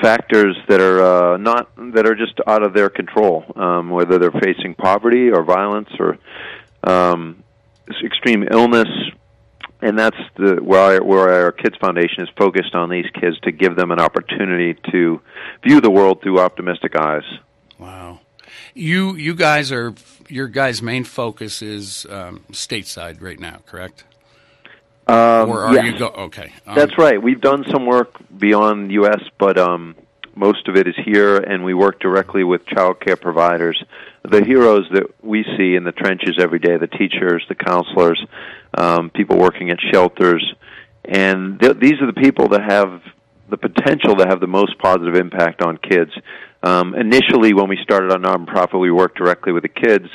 factors 0.00 0.56
that 0.68 0.80
are 0.80 1.34
uh, 1.34 1.36
not 1.36 1.70
that 1.94 2.06
are 2.06 2.14
just 2.14 2.38
out 2.46 2.62
of 2.62 2.72
their 2.72 2.88
control, 2.88 3.44
um, 3.56 3.90
whether 3.90 4.18
they're 4.18 4.30
facing 4.30 4.74
poverty 4.74 5.30
or 5.30 5.42
violence 5.44 5.88
or 5.98 6.18
um, 6.84 7.42
extreme 8.04 8.46
illness, 8.50 8.88
and 9.82 9.98
that's 9.98 10.16
the 10.36 10.62
where 10.62 10.80
our, 10.80 11.04
where 11.04 11.44
our 11.44 11.52
Kids 11.52 11.76
Foundation 11.76 12.22
is 12.22 12.28
focused 12.38 12.74
on 12.74 12.88
these 12.88 13.06
kids 13.20 13.38
to 13.40 13.52
give 13.52 13.76
them 13.76 13.90
an 13.90 14.00
opportunity 14.00 14.80
to 14.92 15.20
view 15.66 15.80
the 15.80 15.90
world 15.90 16.22
through 16.22 16.38
optimistic 16.40 16.96
eyes. 16.96 17.24
Wow, 17.78 18.20
you 18.74 19.16
you 19.16 19.34
guys 19.34 19.72
are 19.72 19.94
your 20.28 20.46
guys' 20.46 20.80
main 20.80 21.04
focus 21.04 21.60
is 21.60 22.06
um, 22.08 22.44
stateside 22.52 23.20
right 23.20 23.38
now, 23.38 23.58
correct? 23.66 24.04
Um, 25.08 25.50
or 25.50 25.64
are 25.64 25.74
yes. 25.74 25.92
you 25.92 25.98
go? 25.98 26.06
Okay, 26.06 26.52
um, 26.64 26.76
That's 26.76 26.96
right. 26.96 27.20
We've 27.20 27.40
done 27.40 27.64
some 27.70 27.84
work 27.84 28.14
beyond 28.38 28.88
the 28.88 28.94
U.S., 28.94 29.20
but 29.36 29.58
um, 29.58 29.96
most 30.34 30.68
of 30.68 30.76
it 30.76 30.86
is 30.86 30.94
here, 31.04 31.36
and 31.36 31.64
we 31.64 31.74
work 31.74 32.00
directly 32.00 32.44
with 32.44 32.66
child 32.66 33.00
care 33.00 33.16
providers, 33.16 33.82
the 34.24 34.44
heroes 34.44 34.86
that 34.92 35.04
we 35.22 35.44
see 35.56 35.74
in 35.74 35.84
the 35.84 35.92
trenches 35.92 36.38
every 36.40 36.58
day, 36.58 36.76
the 36.76 36.86
teachers, 36.86 37.44
the 37.48 37.54
counselors, 37.54 38.24
um, 38.76 39.10
people 39.10 39.36
working 39.36 39.70
at 39.70 39.78
shelters, 39.92 40.44
and 41.04 41.60
th- 41.60 41.78
these 41.78 42.00
are 42.00 42.06
the 42.06 42.20
people 42.20 42.48
that 42.48 42.62
have 42.62 43.02
the 43.50 43.56
potential 43.56 44.16
to 44.16 44.26
have 44.26 44.40
the 44.40 44.46
most 44.46 44.78
positive 44.78 45.14
impact 45.14 45.62
on 45.62 45.76
kids. 45.76 46.10
Um, 46.62 46.94
initially, 46.94 47.52
when 47.52 47.68
we 47.68 47.78
started 47.82 48.12
our 48.12 48.18
nonprofit, 48.18 48.80
we 48.80 48.90
worked 48.90 49.18
directly 49.18 49.52
with 49.52 49.64
the 49.64 49.68
kids. 49.68 50.06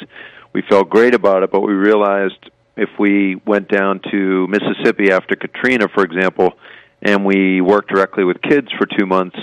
We 0.54 0.64
felt 0.68 0.90
great 0.90 1.14
about 1.14 1.44
it, 1.44 1.52
but 1.52 1.62
we 1.62 1.74
realized 1.74 2.50
if 2.78 2.90
we 2.98 3.36
went 3.46 3.68
down 3.68 4.02
to 4.12 4.48
Mississippi 4.48 5.12
after 5.12 5.36
Katrina, 5.36 5.88
for 5.94 6.04
example, 6.04 6.54
and 7.02 7.26
we 7.26 7.62
worked 7.62 7.90
directly 7.90 8.24
with 8.24 8.42
kids 8.42 8.68
for 8.78 8.88
two 8.98 9.06
months, 9.06 9.38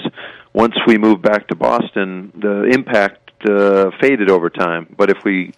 once 0.54 0.75
we 0.87 0.96
moved 0.96 1.20
back 1.20 1.49
to 1.49 1.54
Boston, 1.54 2.32
the 2.34 2.62
impact 2.73 3.32
uh, 3.44 3.90
faded 4.00 4.30
over 4.30 4.49
time. 4.49 4.87
But 4.96 5.11
if 5.11 5.18
we 5.25 5.52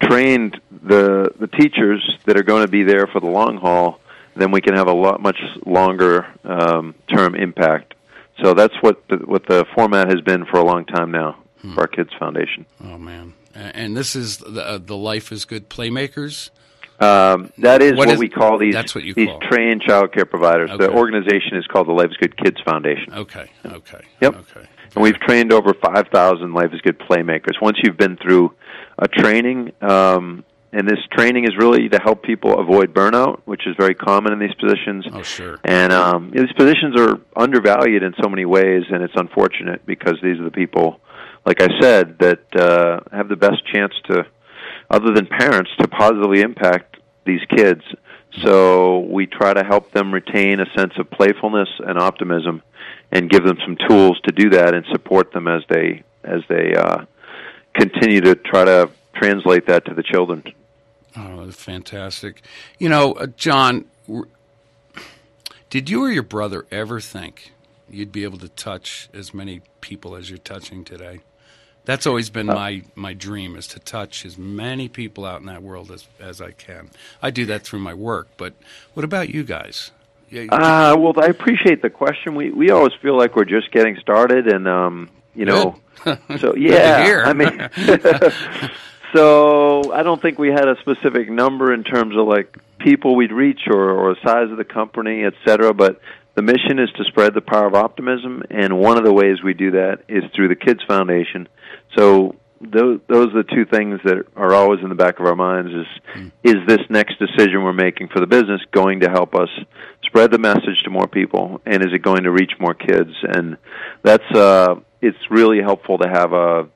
trained 0.00 0.60
the 0.70 1.32
the 1.38 1.48
teachers 1.48 2.18
that 2.26 2.36
are 2.36 2.42
going 2.42 2.64
to 2.64 2.70
be 2.70 2.84
there 2.84 3.06
for 3.06 3.20
the 3.20 3.26
long 3.26 3.56
haul, 3.56 3.98
then 4.36 4.50
we 4.52 4.60
can 4.60 4.74
have 4.74 4.86
a 4.86 4.92
lot 4.92 5.20
much 5.20 5.38
longer 5.66 6.26
um, 6.44 6.94
term 7.08 7.34
impact. 7.34 7.94
So 8.42 8.54
that's 8.54 8.74
what 8.80 9.06
the, 9.08 9.16
what 9.16 9.46
the 9.46 9.64
format 9.74 10.08
has 10.08 10.20
been 10.20 10.44
for 10.46 10.58
a 10.58 10.64
long 10.64 10.84
time 10.84 11.10
now 11.10 11.42
hmm. 11.60 11.74
for 11.74 11.82
our 11.82 11.86
Kids 11.86 12.10
Foundation. 12.18 12.66
Oh 12.84 12.98
man! 12.98 13.34
And 13.54 13.96
this 13.96 14.14
is 14.14 14.38
the 14.38 14.62
uh, 14.62 14.78
the 14.78 14.96
Life 14.96 15.32
is 15.32 15.44
Good 15.44 15.68
Playmakers. 15.68 16.50
Um, 17.02 17.52
that 17.58 17.82
is 17.82 17.92
what, 17.92 18.06
what 18.06 18.14
is, 18.14 18.18
we 18.20 18.28
call 18.28 18.58
these. 18.58 18.74
What 18.74 18.92
these 18.94 19.14
call. 19.14 19.40
trained 19.40 19.82
child 19.82 20.12
care 20.12 20.24
providers. 20.24 20.70
Okay. 20.70 20.86
The 20.86 20.92
organization 20.92 21.56
is 21.56 21.66
called 21.66 21.88
the 21.88 21.92
Life 21.92 22.10
is 22.10 22.16
Good 22.16 22.36
Kids 22.36 22.60
Foundation. 22.64 23.12
Okay. 23.12 23.50
Okay. 23.64 24.00
Yep. 24.20 24.34
Okay. 24.36 24.68
And 24.94 25.02
we've 25.02 25.18
trained 25.18 25.52
over 25.52 25.72
5,000 25.74 26.52
Life 26.52 26.70
is 26.72 26.80
Good 26.82 26.98
playmakers. 26.98 27.60
Once 27.60 27.78
you've 27.82 27.96
been 27.96 28.16
through 28.16 28.54
a 28.98 29.08
training, 29.08 29.72
um, 29.80 30.44
and 30.72 30.88
this 30.88 30.98
training 31.10 31.44
is 31.44 31.56
really 31.58 31.88
to 31.88 31.98
help 31.98 32.22
people 32.22 32.58
avoid 32.58 32.94
burnout, 32.94 33.40
which 33.44 33.66
is 33.66 33.74
very 33.78 33.94
common 33.94 34.32
in 34.32 34.38
these 34.38 34.54
positions. 34.54 35.06
Oh, 35.12 35.22
sure. 35.22 35.58
And 35.64 35.92
um, 35.92 36.30
these 36.30 36.52
positions 36.56 36.98
are 36.98 37.20
undervalued 37.36 38.02
in 38.02 38.14
so 38.22 38.28
many 38.28 38.44
ways, 38.44 38.84
and 38.90 39.02
it's 39.02 39.14
unfortunate 39.16 39.84
because 39.86 40.14
these 40.22 40.38
are 40.38 40.44
the 40.44 40.50
people, 40.50 41.00
like 41.44 41.60
I 41.60 41.68
said, 41.80 42.18
that 42.20 42.56
uh, 42.56 43.00
have 43.14 43.28
the 43.28 43.36
best 43.36 43.66
chance 43.72 43.92
to, 44.10 44.24
other 44.90 45.12
than 45.14 45.26
parents, 45.26 45.70
to 45.80 45.88
positively 45.88 46.40
impact 46.40 46.91
these 47.24 47.40
kids. 47.48 47.82
So 48.42 49.00
we 49.00 49.26
try 49.26 49.52
to 49.52 49.62
help 49.62 49.92
them 49.92 50.12
retain 50.12 50.60
a 50.60 50.66
sense 50.76 50.94
of 50.98 51.10
playfulness 51.10 51.68
and 51.78 51.98
optimism, 51.98 52.62
and 53.10 53.28
give 53.28 53.44
them 53.44 53.58
some 53.64 53.76
tools 53.88 54.18
to 54.24 54.32
do 54.32 54.50
that, 54.50 54.74
and 54.74 54.84
support 54.90 55.32
them 55.32 55.48
as 55.48 55.62
they 55.68 56.02
as 56.24 56.40
they 56.48 56.74
uh, 56.74 57.04
continue 57.74 58.20
to 58.22 58.34
try 58.34 58.64
to 58.64 58.90
translate 59.14 59.66
that 59.66 59.84
to 59.86 59.94
the 59.94 60.02
children. 60.02 60.42
Oh, 61.16 61.50
fantastic! 61.50 62.42
You 62.78 62.88
know, 62.88 63.12
uh, 63.12 63.26
John, 63.26 63.84
did 65.68 65.90
you 65.90 66.02
or 66.02 66.10
your 66.10 66.22
brother 66.22 66.64
ever 66.70 67.00
think 67.00 67.52
you'd 67.90 68.12
be 68.12 68.24
able 68.24 68.38
to 68.38 68.48
touch 68.48 69.10
as 69.12 69.34
many 69.34 69.60
people 69.82 70.16
as 70.16 70.30
you're 70.30 70.38
touching 70.38 70.84
today? 70.84 71.20
That's 71.84 72.06
always 72.06 72.30
been 72.30 72.48
Uh, 72.48 72.54
my, 72.54 72.82
my 72.94 73.12
dream 73.12 73.56
is 73.56 73.66
to 73.68 73.78
touch 73.80 74.24
as 74.24 74.38
many 74.38 74.88
people 74.88 75.24
out 75.24 75.40
in 75.40 75.46
that 75.46 75.62
world 75.62 75.90
as, 75.90 76.06
as 76.20 76.40
I 76.40 76.52
can. 76.52 76.90
I 77.20 77.30
do 77.30 77.46
that 77.46 77.62
through 77.62 77.80
my 77.80 77.94
work, 77.94 78.28
but 78.36 78.54
what 78.94 79.04
about 79.04 79.30
you 79.30 79.42
guys? 79.42 79.90
Yeah, 80.30 80.44
Uh, 80.50 80.96
well, 80.96 81.12
I 81.18 81.26
appreciate 81.26 81.82
the 81.82 81.90
question. 81.90 82.34
We 82.34 82.50
we 82.50 82.70
always 82.70 82.94
feel 83.02 83.18
like 83.18 83.36
we're 83.36 83.44
just 83.44 83.70
getting 83.70 83.98
started, 83.98 84.46
and 84.46 84.66
um, 84.66 85.10
you 85.34 85.44
know, 85.44 85.78
so 86.38 86.54
yeah. 86.56 87.24
I 87.26 87.32
mean, 87.34 87.68
so 89.14 89.92
I 89.92 90.02
don't 90.02 90.22
think 90.22 90.38
we 90.38 90.48
had 90.48 90.68
a 90.68 90.76
specific 90.80 91.28
number 91.28 91.72
in 91.74 91.84
terms 91.84 92.16
of 92.16 92.26
like 92.26 92.56
people 92.78 93.14
we'd 93.14 93.32
reach 93.32 93.62
or 93.68 93.90
or 93.90 94.16
size 94.24 94.50
of 94.50 94.56
the 94.56 94.64
company, 94.64 95.24
et 95.24 95.34
cetera. 95.44 95.74
But 95.74 96.00
the 96.34 96.42
mission 96.42 96.78
is 96.78 96.90
to 96.96 97.04
spread 97.04 97.34
the 97.34 97.40
power 97.40 97.66
of 97.66 97.74
optimism, 97.74 98.42
and 98.50 98.78
one 98.78 98.96
of 98.96 99.04
the 99.04 99.12
ways 99.12 99.42
we 99.42 99.54
do 99.54 99.72
that 99.72 100.00
is 100.08 100.24
through 100.34 100.48
the 100.48 100.56
Kids 100.56 100.80
Foundation. 100.88 101.48
So 101.96 102.36
those 102.62 103.00
those 103.08 103.28
are 103.34 103.42
the 103.42 103.50
two 103.54 103.64
things 103.64 104.00
that 104.04 104.24
are 104.36 104.54
always 104.54 104.80
in 104.82 104.88
the 104.88 104.94
back 104.94 105.18
of 105.18 105.26
our 105.26 105.34
minds 105.34 105.72
is 105.72 106.30
is 106.44 106.56
this 106.66 106.80
next 106.88 107.18
decision 107.18 107.64
we're 107.64 107.72
making 107.72 108.08
for 108.08 108.20
the 108.20 108.26
business 108.26 108.60
going 108.70 109.00
to 109.00 109.10
help 109.10 109.34
us 109.34 109.48
spread 110.04 110.30
the 110.30 110.38
message 110.38 110.80
to 110.84 110.90
more 110.90 111.08
people 111.08 111.60
and 111.66 111.82
is 111.82 111.92
it 111.92 112.02
going 112.02 112.22
to 112.22 112.30
reach 112.30 112.52
more 112.60 112.74
kids? 112.74 113.10
And 113.22 113.56
that's 114.02 114.30
uh 114.32 114.76
it's 115.00 115.18
really 115.30 115.60
helpful 115.60 115.98
to 115.98 116.08
have 116.08 116.32
a 116.32 116.68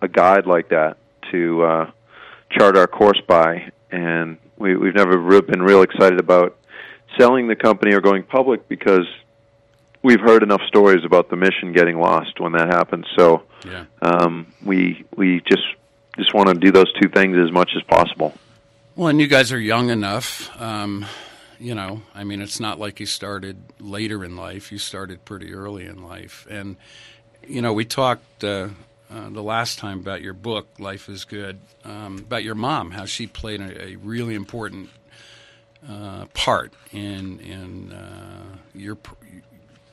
a 0.00 0.08
guide 0.08 0.46
like 0.46 0.70
that 0.70 0.96
to 1.30 1.62
uh 1.62 1.90
chart 2.50 2.76
our 2.76 2.86
course 2.86 3.20
by. 3.28 3.70
And 3.90 4.38
we 4.56 4.76
we've 4.76 4.94
never 4.94 5.42
been 5.42 5.60
real 5.60 5.82
excited 5.82 6.20
about 6.20 6.56
selling 7.18 7.48
the 7.48 7.56
company 7.56 7.94
or 7.94 8.00
going 8.00 8.22
public 8.22 8.68
because 8.68 9.06
we've 10.02 10.20
heard 10.20 10.42
enough 10.42 10.62
stories 10.66 11.04
about 11.04 11.30
the 11.30 11.36
mission 11.36 11.72
getting 11.72 11.98
lost 11.98 12.40
when 12.40 12.52
that 12.52 12.68
happens 12.68 13.06
so 13.16 13.42
yeah. 13.64 13.84
um, 14.00 14.46
we 14.64 15.04
we 15.16 15.40
just 15.40 15.64
just 16.16 16.34
want 16.34 16.48
to 16.48 16.54
do 16.54 16.70
those 16.70 16.92
two 17.00 17.08
things 17.08 17.36
as 17.38 17.50
much 17.50 17.70
as 17.76 17.82
possible. 17.84 18.34
Well, 18.96 19.08
and 19.08 19.20
you 19.20 19.26
guys 19.26 19.52
are 19.52 19.60
young 19.60 19.90
enough. 19.90 20.50
Um, 20.60 21.06
you 21.58 21.74
know, 21.74 22.02
I 22.14 22.24
mean, 22.24 22.42
it's 22.42 22.60
not 22.60 22.78
like 22.78 23.00
you 23.00 23.06
started 23.06 23.56
later 23.80 24.24
in 24.24 24.36
life. 24.36 24.72
You 24.72 24.78
started 24.78 25.24
pretty 25.24 25.54
early 25.54 25.86
in 25.86 26.02
life, 26.02 26.46
and 26.50 26.76
you 27.46 27.62
know, 27.62 27.72
we 27.72 27.84
talked 27.84 28.44
uh, 28.44 28.68
uh, 29.10 29.30
the 29.30 29.42
last 29.42 29.78
time 29.78 30.00
about 30.00 30.22
your 30.22 30.34
book, 30.34 30.66
"Life 30.78 31.08
Is 31.08 31.24
Good," 31.24 31.60
um, 31.84 32.18
about 32.18 32.44
your 32.44 32.54
mom, 32.54 32.90
how 32.90 33.04
she 33.04 33.26
played 33.26 33.60
a, 33.60 33.84
a 33.90 33.96
really 33.96 34.34
important 34.34 34.90
uh, 35.88 36.26
part 36.34 36.72
in 36.92 37.40
in 37.40 37.92
uh, 37.92 38.56
your 38.74 38.96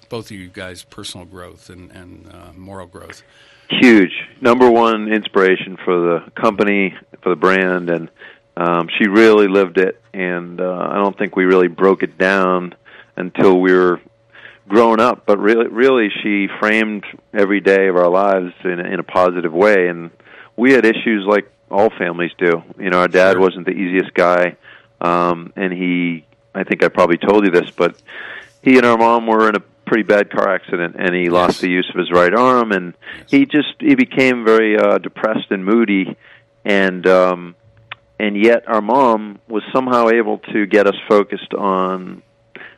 both 0.09 0.25
of 0.25 0.31
you 0.31 0.47
guys' 0.47 0.83
personal 0.83 1.25
growth 1.25 1.69
and, 1.69 1.91
and 1.91 2.27
uh, 2.33 2.51
moral 2.55 2.87
growth. 2.87 3.21
Huge 3.69 4.11
number 4.41 4.69
one 4.69 5.11
inspiration 5.11 5.77
for 5.85 5.95
the 5.95 6.31
company, 6.31 6.95
for 7.21 7.29
the 7.29 7.35
brand, 7.35 7.89
and 7.89 8.09
um, 8.57 8.89
she 8.97 9.07
really 9.07 9.47
lived 9.47 9.77
it. 9.77 10.01
And 10.13 10.59
uh, 10.59 10.87
I 10.91 10.95
don't 10.95 11.15
think 11.17 11.35
we 11.35 11.45
really 11.45 11.67
broke 11.67 12.01
it 12.01 12.17
down 12.17 12.73
until 13.15 13.59
we 13.61 13.71
were 13.71 14.01
grown 14.67 14.99
up. 14.99 15.25
But 15.27 15.37
really, 15.37 15.67
really, 15.67 16.09
she 16.23 16.47
framed 16.59 17.05
every 17.33 17.61
day 17.61 17.87
of 17.87 17.95
our 17.95 18.09
lives 18.09 18.53
in, 18.63 18.79
in 18.79 18.99
a 18.99 19.03
positive 19.03 19.53
way. 19.53 19.87
And 19.87 20.09
we 20.57 20.73
had 20.73 20.85
issues 20.85 21.25
like 21.27 21.51
all 21.69 21.91
families 21.91 22.31
do. 22.39 22.63
You 22.79 22.89
know, 22.89 22.99
our 22.99 23.07
dad 23.07 23.37
wasn't 23.37 23.65
the 23.65 23.71
easiest 23.71 24.13
guy, 24.15 24.57
um, 25.01 25.53
and 25.55 25.73
he. 25.73 26.25
I 26.53 26.63
think 26.63 26.83
I 26.83 26.89
probably 26.89 27.17
told 27.17 27.45
you 27.45 27.51
this, 27.51 27.69
but 27.69 28.01
he 28.63 28.77
and 28.77 28.85
our 28.85 28.97
mom 28.97 29.27
were 29.27 29.47
in 29.49 29.55
a 29.55 29.59
pretty 29.89 30.03
bad 30.03 30.29
car 30.29 30.53
accident 30.53 30.95
and 30.99 31.15
he 31.15 31.29
lost 31.29 31.61
the 31.61 31.67
use 31.67 31.89
of 31.89 31.97
his 31.97 32.11
right 32.11 32.33
arm 32.35 32.71
and 32.71 32.93
he 33.27 33.43
just 33.47 33.73
he 33.79 33.95
became 33.95 34.45
very 34.45 34.77
uh 34.77 34.99
depressed 34.99 35.49
and 35.49 35.65
moody 35.65 36.15
and 36.63 37.07
um 37.07 37.55
and 38.19 38.37
yet 38.37 38.67
our 38.67 38.81
mom 38.81 39.39
was 39.47 39.63
somehow 39.73 40.09
able 40.09 40.37
to 40.37 40.67
get 40.67 40.85
us 40.85 40.93
focused 41.07 41.55
on 41.55 42.21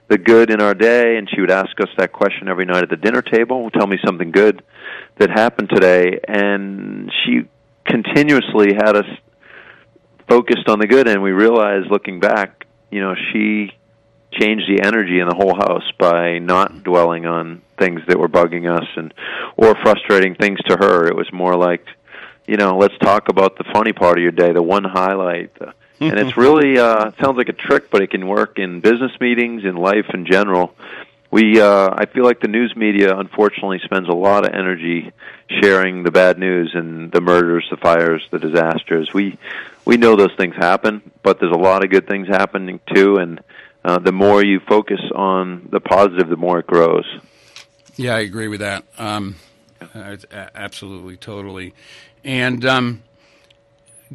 the 0.08 0.18
good 0.18 0.50
in 0.50 0.62
our 0.62 0.74
day 0.74 1.18
and 1.18 1.30
she 1.30 1.42
would 1.42 1.52
ask 1.52 1.78
us 1.82 1.90
that 1.98 2.14
question 2.14 2.48
every 2.48 2.64
night 2.66 2.82
at 2.84 2.90
the 2.90 2.96
dinner 2.96 3.22
table 3.22 3.70
tell 3.72 3.88
me 3.88 3.98
something 4.06 4.32
good 4.32 4.64
that 5.18 5.30
happened 5.30 5.70
today 5.70 6.18
and 6.30 7.12
she 7.26 7.42
continuously 7.86 8.74
had 8.74 8.96
us 8.96 9.06
focused 10.32 10.70
on 10.70 10.80
the 10.80 10.88
good 10.88 11.10
and 11.10 11.22
we 11.22 11.32
realized 11.32 11.92
looking 11.92 12.22
back 12.22 12.66
you 12.90 13.02
know 13.02 13.14
she 13.34 13.70
changed 14.32 14.64
the 14.70 14.82
energy 14.82 15.20
in 15.20 15.28
the 15.28 15.36
whole 15.36 15.54
house 15.54 15.84
by 16.00 16.38
not 16.38 16.84
dwelling 16.84 17.26
on 17.26 17.62
things 17.78 18.00
that 18.08 18.18
were 18.18 18.30
bugging 18.30 18.72
us 18.72 18.88
and 18.96 19.14
or 19.58 19.76
frustrating 19.76 20.36
things 20.36 20.58
to 20.62 20.78
her. 20.78 21.06
It 21.08 21.16
was 21.18 21.28
more 21.34 21.58
like 21.58 21.86
you 22.48 22.56
know 22.56 22.78
let's 22.78 22.98
talk 23.00 23.28
about 23.28 23.58
the 23.58 23.66
funny 23.74 23.92
part 23.92 24.18
of 24.18 24.22
your 24.22 24.32
day 24.32 24.54
the 24.54 24.64
one 24.64 24.86
highlight. 24.86 25.54
The, 25.56 25.74
and 26.00 26.18
it's 26.18 26.38
really 26.38 26.80
uh 26.80 27.10
it 27.10 27.16
sounds 27.22 27.36
like 27.36 27.50
a 27.50 27.54
trick 27.68 27.92
but 27.92 28.02
it 28.02 28.12
can 28.12 28.26
work 28.26 28.58
in 28.58 28.80
business 28.80 29.12
meetings 29.20 29.66
in 29.66 29.76
life 29.76 30.10
in 30.14 30.26
general. 30.26 30.74
We 31.30 31.60
uh 31.60 31.90
i 31.94 32.06
feel 32.06 32.24
like 32.24 32.40
the 32.40 32.48
news 32.48 32.74
media 32.76 33.18
unfortunately 33.18 33.82
spends 33.84 34.08
a 34.08 34.14
lot 34.14 34.46
of 34.46 34.54
energy 34.54 35.12
sharing 35.62 36.04
the 36.04 36.12
bad 36.12 36.40
news 36.40 36.72
and 36.74 37.12
the 37.12 37.20
murders 37.20 37.68
the 37.70 37.76
fires 37.76 38.26
the 38.32 38.40
disasters. 38.40 39.14
We 39.14 39.38
we 39.86 39.98
know 39.98 40.16
those 40.16 40.36
things 40.38 40.56
happen 40.56 41.02
but 41.24 41.40
there's 41.40 41.54
a 41.54 41.60
lot 41.60 41.84
of 41.84 41.90
good 41.90 42.08
things 42.08 42.28
happening 42.28 42.80
too 42.94 43.18
and 43.18 43.42
uh, 43.84 43.98
the 44.00 44.12
more 44.12 44.44
you 44.44 44.60
focus 44.60 45.00
on 45.16 45.68
the 45.72 45.80
positive, 45.80 46.30
the 46.30 46.38
more 46.38 46.60
it 46.60 46.68
grows. 46.68 47.06
Yeah, 47.96 48.16
I 48.16 48.20
agree 48.20 48.48
with 48.48 48.60
that. 48.60 48.84
Um, 48.98 49.36
absolutely, 49.94 51.18
totally. 51.18 51.74
And 52.24 52.64
um, 52.66 53.04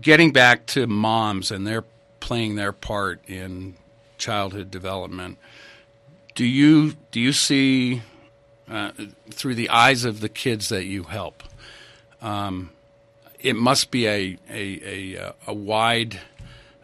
getting 0.01 0.33
back 0.33 0.67
to 0.67 0.87
moms 0.87 1.51
and 1.51 1.67
their 1.67 1.85
playing 2.21 2.57
their 2.57 2.73
part 2.73 3.21
in 3.27 3.75
childhood 4.19 4.71
development, 4.71 5.39
do 6.35 6.45
you 6.45 6.95
do 7.11 7.21
you 7.21 7.33
see 7.33 8.03
uh, 8.69 8.93
through 9.31 9.55
the 9.57 9.69
eyes 9.69 10.05
of 10.05 10.21
the 10.21 10.29
kids 10.29 10.69
that 10.71 10.85
you 10.85 11.05
help. 11.05 11.43
Um, 12.21 12.71
it 13.47 13.57
must 13.57 13.91
be 13.91 14.07
a 14.07 14.37
a, 14.51 15.15
a, 15.17 15.35
a 15.47 15.55
wide 15.55 16.21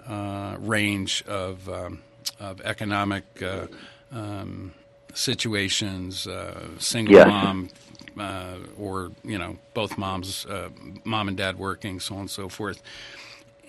uh, 0.08 0.56
range 0.60 1.24
of 1.26 1.68
um, 1.68 2.02
of 2.40 2.60
economic 2.62 3.24
uh, 3.42 3.66
um, 4.12 4.72
situations, 5.14 6.26
uh, 6.26 6.68
single 6.78 7.16
Yes. 7.16 7.24
mom, 7.24 7.70
uh, 8.18 8.56
or 8.78 9.12
you 9.24 9.38
know 9.38 9.58
both 9.74 9.98
moms, 9.98 10.46
uh, 10.46 10.70
mom 11.04 11.28
and 11.28 11.36
dad 11.36 11.58
working, 11.58 12.00
so 12.00 12.14
on 12.14 12.20
and 12.22 12.30
so 12.30 12.48
forth, 12.48 12.82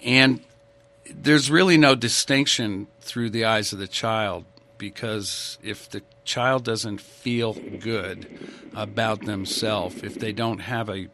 and 0.04 0.42
there's 1.10 1.52
really 1.52 1.78
no 1.78 1.96
distinction 1.96 2.88
through 3.02 3.30
the 3.30 3.46
eyes 3.46 3.74
of 3.74 3.80
the 3.80 3.88
child 3.88 4.46
because 4.78 5.58
if 5.64 5.90
the 5.90 6.02
child 6.26 6.64
doesn't 6.64 7.02
feel 7.02 7.58
good 7.80 8.28
about 8.74 9.26
themselves, 9.26 10.04
if 10.04 10.18
they 10.18 10.32
don't 10.32 10.60
have 10.60 10.90
a 10.90 11.08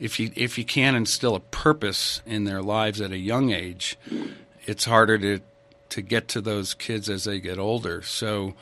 if 0.00 0.18
you 0.18 0.30
if 0.34 0.58
you 0.58 0.64
can't 0.64 0.96
instill 0.96 1.34
a 1.34 1.40
purpose 1.40 2.22
in 2.26 2.44
their 2.44 2.62
lives 2.62 3.00
at 3.00 3.12
a 3.12 3.18
young 3.18 3.50
age, 3.52 3.96
it's 4.66 4.84
harder 4.84 5.18
to 5.18 5.40
to 5.90 6.02
get 6.02 6.28
to 6.28 6.40
those 6.40 6.74
kids 6.74 7.08
as 7.10 7.24
they 7.24 7.38
get 7.40 7.58
older. 7.58 8.02
So, 8.02 8.54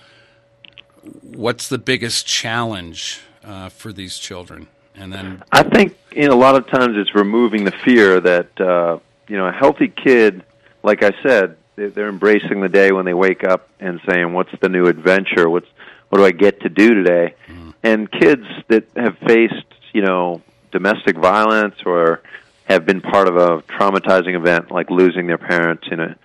what's 1.23 1.69
the 1.69 1.79
biggest 1.79 2.27
challenge 2.27 3.21
uh, 3.45 3.69
for 3.69 3.93
these 3.93 4.19
children? 4.19 4.69
And 4.97 5.13
then, 5.13 5.43
I 5.53 5.63
think 5.63 5.97
you 6.15 6.29
know, 6.29 6.35
a 6.35 6.37
lot 6.37 6.57
of 6.57 6.67
times 6.67 6.97
it's 6.97 7.15
removing 7.15 7.65
the 7.65 7.71
fear 7.73 8.21
that 8.21 8.61
uh, 8.61 8.99
you 9.29 9.37
know 9.37 9.47
a 9.47 9.53
healthy 9.53 9.89
kid, 9.89 10.43
like 10.83 11.03
I 11.03 11.13
said, 11.23 11.57
they- 11.77 11.87
they're 11.89 12.09
embracing 12.09 12.61
the 12.61 12.69
day 12.69 12.93
when 12.93 13.05
they 13.07 13.15
wake 13.15 13.45
up 13.45 13.69
and 13.79 14.01
saying, 14.11 14.33
"What's 14.35 14.51
the 14.61 14.69
new 14.69 14.87
adventure? 14.87 15.49
What's 15.49 15.69
what 16.11 16.19
do 16.19 16.25
I 16.25 16.33
get 16.33 16.61
to 16.63 16.69
do 16.69 16.95
today?" 16.95 17.35
And 17.83 18.11
kids 18.11 18.45
that 18.69 18.85
have 18.97 19.17
faced 19.27 19.65
you 19.95 20.03
know 20.03 20.43
domestic 20.73 21.17
violence 21.17 21.77
or 21.85 22.23
have 22.65 22.87
been 22.87 23.00
part 23.00 23.29
of 23.29 23.37
a 23.37 23.62
traumatizing 23.62 24.37
event 24.37 24.71
like 24.71 24.91
losing 24.91 25.27
their 25.27 25.39
parents 25.39 25.89
in 25.91 26.00
a 26.00 26.17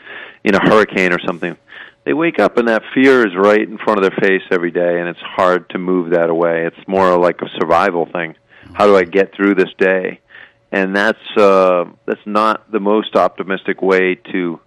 in 0.44 0.56
a 0.56 0.60
hurricane 0.60 1.12
or 1.12 1.20
something 1.26 1.58
they 2.06 2.14
wake 2.14 2.40
up 2.40 2.58
and 2.58 2.68
that 2.68 2.84
fear 2.94 3.26
is 3.28 3.36
right 3.36 3.62
in 3.62 3.78
front 3.80 3.98
of 3.98 4.04
their 4.04 4.18
face 4.30 4.44
every 4.52 4.72
day 4.72 5.00
and 5.00 5.10
it's 5.10 5.20
hard 5.20 5.68
to 5.72 5.80
move 5.80 6.12
that 6.12 6.30
away. 6.30 6.68
It's 6.68 6.88
more 6.88 7.18
like 7.18 7.42
a 7.42 7.50
survival 7.60 8.06
thing. 8.06 8.36
How 8.74 8.86
do 8.86 8.96
i 8.96 9.04
get 9.04 9.34
through 9.36 9.56
this 9.56 9.74
day? 9.78 10.20
And 10.72 10.96
that's 10.96 11.36
uh 11.36 11.86
that's 12.06 12.26
not 12.26 12.72
the 12.72 12.80
most 12.80 13.16
optimistic 13.16 13.82
way 13.82 14.16
to 14.32 14.60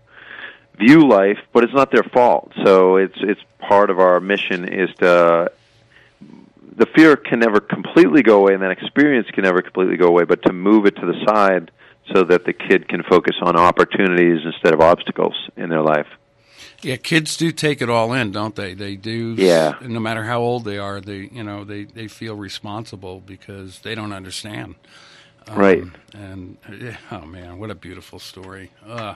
view 0.76 1.08
life 1.08 1.38
but 1.52 1.62
it's 1.62 1.72
not 1.72 1.92
their 1.92 2.02
fault. 2.02 2.52
So 2.64 2.96
it's 2.96 3.18
it's 3.20 3.40
part 3.60 3.90
of 3.90 4.00
our 4.00 4.18
mission 4.18 4.68
is 4.68 4.90
to 4.96 5.52
the 6.76 6.86
fear 6.94 7.16
can 7.16 7.40
never 7.40 7.60
completely 7.60 8.22
go 8.22 8.40
away 8.40 8.54
and 8.54 8.62
that 8.62 8.70
experience 8.70 9.28
can 9.32 9.44
never 9.44 9.62
completely 9.62 9.96
go 9.96 10.08
away 10.08 10.24
but 10.24 10.42
to 10.42 10.52
move 10.52 10.86
it 10.86 10.96
to 10.96 11.06
the 11.06 11.24
side 11.26 11.70
so 12.14 12.24
that 12.24 12.44
the 12.44 12.52
kid 12.52 12.88
can 12.88 13.02
focus 13.02 13.36
on 13.42 13.56
opportunities 13.56 14.40
instead 14.44 14.72
of 14.72 14.80
obstacles 14.80 15.34
in 15.56 15.68
their 15.68 15.82
life 15.82 16.06
yeah, 16.82 16.96
kids 16.96 17.36
do 17.36 17.50
take 17.50 17.82
it 17.82 17.90
all 17.90 18.12
in, 18.12 18.30
don't 18.30 18.54
they? 18.54 18.74
They 18.74 18.94
do. 18.94 19.34
Yeah. 19.36 19.74
No 19.82 19.98
matter 19.98 20.24
how 20.24 20.40
old 20.40 20.64
they 20.64 20.78
are, 20.78 21.00
they 21.00 21.28
you 21.32 21.42
know 21.42 21.64
they 21.64 21.84
they 21.84 22.06
feel 22.06 22.36
responsible 22.36 23.20
because 23.20 23.80
they 23.80 23.94
don't 23.94 24.12
understand. 24.12 24.76
Um, 25.48 25.58
Right. 25.58 25.82
And 26.14 26.56
yeah, 26.80 26.96
oh 27.12 27.26
man, 27.26 27.58
what 27.58 27.70
a 27.70 27.74
beautiful 27.74 28.18
story. 28.18 28.70
Uh, 28.86 29.14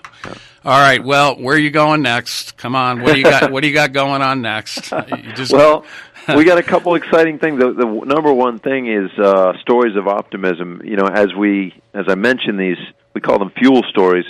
all 0.65 0.79
right. 0.79 1.03
Well, 1.03 1.37
where 1.37 1.57
are 1.57 1.59
you 1.59 1.71
going 1.71 2.03
next? 2.03 2.57
Come 2.59 2.77
on. 2.77 3.01
What 3.03 3.15
do 3.15 3.19
you 3.19 3.25
got? 3.25 3.51
what 3.53 3.63
do 3.63 3.69
you 3.69 3.75
got 3.75 3.93
going 3.93 4.23
on 4.23 4.43
next? 4.43 4.93
Well, 5.51 5.85
we 6.37 6.45
got 6.45 6.59
a 6.59 6.63
couple 6.63 6.95
exciting 6.95 7.39
things. 7.39 7.59
The, 7.59 7.73
the 7.73 7.87
number 7.87 8.33
one 8.33 8.59
thing 8.61 8.87
is 8.87 9.11
uh, 9.19 9.59
stories 9.61 9.97
of 9.97 10.07
optimism. 10.07 10.83
You 10.85 10.97
know, 10.97 11.07
as 11.07 11.35
we, 11.35 11.75
as 11.95 12.05
I 12.09 12.15
mentioned, 12.15 12.61
these 12.61 12.77
we 13.15 13.21
call 13.21 13.39
them 13.39 13.51
fuel 13.51 13.83
stories 13.91 14.25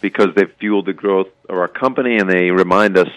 because 0.00 0.28
they 0.36 0.44
fuel 0.60 0.82
the 0.82 0.92
growth 0.92 1.28
of 1.48 1.58
our 1.58 1.68
company, 1.68 2.16
and 2.16 2.30
they 2.30 2.50
remind 2.50 2.96
us 2.96 3.08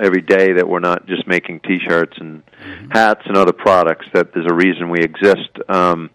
every 0.00 0.22
day 0.22 0.52
that 0.54 0.68
we're 0.68 0.80
not 0.80 1.06
just 1.06 1.26
making 1.26 1.60
T-shirts 1.60 2.16
and 2.18 2.42
hats 2.90 3.22
and 3.26 3.36
other 3.36 3.52
products. 3.52 4.06
That 4.14 4.32
there's 4.32 4.46
a 4.50 4.54
reason 4.54 4.90
we 4.90 5.00
exist. 5.00 5.50
Um, 5.68 6.10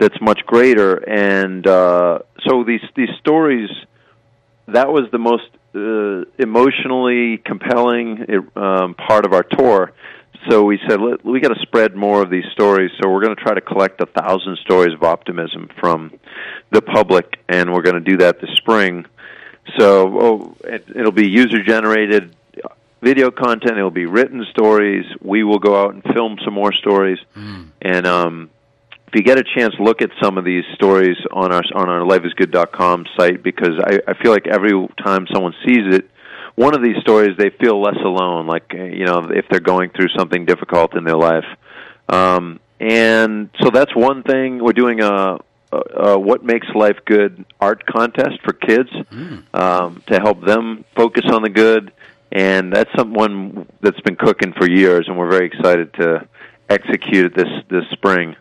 that's 0.00 0.20
much 0.20 0.40
greater, 0.46 0.96
and 0.96 1.66
uh, 1.66 2.20
so 2.48 2.64
these 2.64 2.80
these 2.96 3.10
stories 3.20 3.70
that 4.68 4.88
was 4.88 5.04
the 5.12 5.18
most 5.18 5.48
uh, 5.74 6.24
emotionally 6.38 7.38
compelling 7.38 8.24
um, 8.56 8.94
part 8.94 9.24
of 9.26 9.32
our 9.32 9.42
tour. 9.42 9.92
So 10.48 10.64
we 10.64 10.80
said 10.88 11.00
Let, 11.00 11.24
we 11.24 11.40
got 11.40 11.54
to 11.54 11.60
spread 11.60 11.94
more 11.94 12.22
of 12.22 12.30
these 12.30 12.46
stories. 12.52 12.90
So 13.00 13.10
we're 13.10 13.22
going 13.22 13.36
to 13.36 13.42
try 13.42 13.54
to 13.54 13.60
collect 13.60 14.00
a 14.00 14.06
thousand 14.06 14.56
stories 14.58 14.94
of 14.94 15.02
optimism 15.02 15.68
from 15.78 16.18
the 16.70 16.80
public, 16.80 17.38
and 17.48 17.72
we're 17.72 17.82
going 17.82 18.02
to 18.02 18.10
do 18.10 18.16
that 18.18 18.40
this 18.40 18.50
spring. 18.56 19.04
So 19.78 20.20
oh, 20.20 20.56
it, 20.64 20.86
it'll 20.94 21.12
be 21.12 21.28
user 21.28 21.62
generated 21.62 22.34
video 23.02 23.30
content. 23.30 23.76
It'll 23.76 23.90
be 23.90 24.06
written 24.06 24.44
stories. 24.50 25.04
We 25.20 25.44
will 25.44 25.58
go 25.58 25.82
out 25.82 25.94
and 25.94 26.02
film 26.02 26.38
some 26.44 26.54
more 26.54 26.72
stories, 26.72 27.18
and 27.82 28.06
um, 28.06 28.50
if 29.12 29.16
you 29.16 29.22
get 29.22 29.38
a 29.38 29.44
chance, 29.56 29.74
look 29.80 30.02
at 30.02 30.10
some 30.22 30.38
of 30.38 30.44
these 30.44 30.62
stories 30.74 31.16
on 31.32 31.52
our 31.52 31.62
on 31.74 31.88
our 31.88 32.02
lifeisgood.com 32.02 33.06
site 33.18 33.42
because 33.42 33.76
I, 33.84 33.98
I 34.06 34.14
feel 34.22 34.30
like 34.30 34.46
every 34.46 34.70
time 35.02 35.26
someone 35.32 35.52
sees 35.66 35.92
it, 35.92 36.08
one 36.54 36.76
of 36.76 36.82
these 36.82 36.96
stories 37.00 37.36
they 37.36 37.50
feel 37.50 37.82
less 37.82 37.96
alone. 38.04 38.46
Like 38.46 38.72
uh, 38.72 38.84
you 38.84 39.06
know, 39.06 39.28
if 39.30 39.46
they're 39.50 39.58
going 39.58 39.90
through 39.90 40.10
something 40.16 40.44
difficult 40.44 40.96
in 40.96 41.02
their 41.02 41.16
life, 41.16 41.44
um, 42.08 42.60
and 42.78 43.50
so 43.60 43.70
that's 43.70 43.94
one 43.96 44.22
thing. 44.22 44.62
We're 44.62 44.74
doing 44.74 45.00
a, 45.00 45.38
a, 45.72 45.76
a 45.76 46.18
what 46.18 46.44
makes 46.44 46.68
life 46.76 46.98
good 47.04 47.44
art 47.60 47.84
contest 47.86 48.38
for 48.44 48.52
kids 48.52 48.90
um, 49.52 50.04
to 50.06 50.20
help 50.20 50.46
them 50.46 50.84
focus 50.94 51.24
on 51.32 51.42
the 51.42 51.50
good, 51.50 51.90
and 52.30 52.72
that's 52.72 52.90
someone 52.96 53.66
that's 53.80 54.00
been 54.02 54.14
cooking 54.14 54.52
for 54.52 54.70
years, 54.70 55.06
and 55.08 55.18
we're 55.18 55.30
very 55.30 55.46
excited 55.48 55.92
to 55.94 56.28
execute 56.68 57.26
it 57.26 57.34
this 57.34 57.64
this 57.68 57.90
spring. 57.90 58.36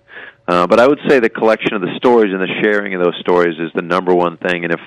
Uh, 0.49 0.65
but 0.65 0.79
I 0.79 0.87
would 0.87 0.99
say 1.07 1.19
the 1.19 1.29
collection 1.29 1.75
of 1.75 1.81
the 1.81 1.95
stories 1.97 2.33
and 2.33 2.41
the 2.41 2.61
sharing 2.63 2.95
of 2.95 3.03
those 3.03 3.13
stories 3.19 3.59
is 3.59 3.69
the 3.75 3.83
number 3.83 4.15
one 4.15 4.37
thing. 4.37 4.63
And 4.63 4.73
if 4.73 4.79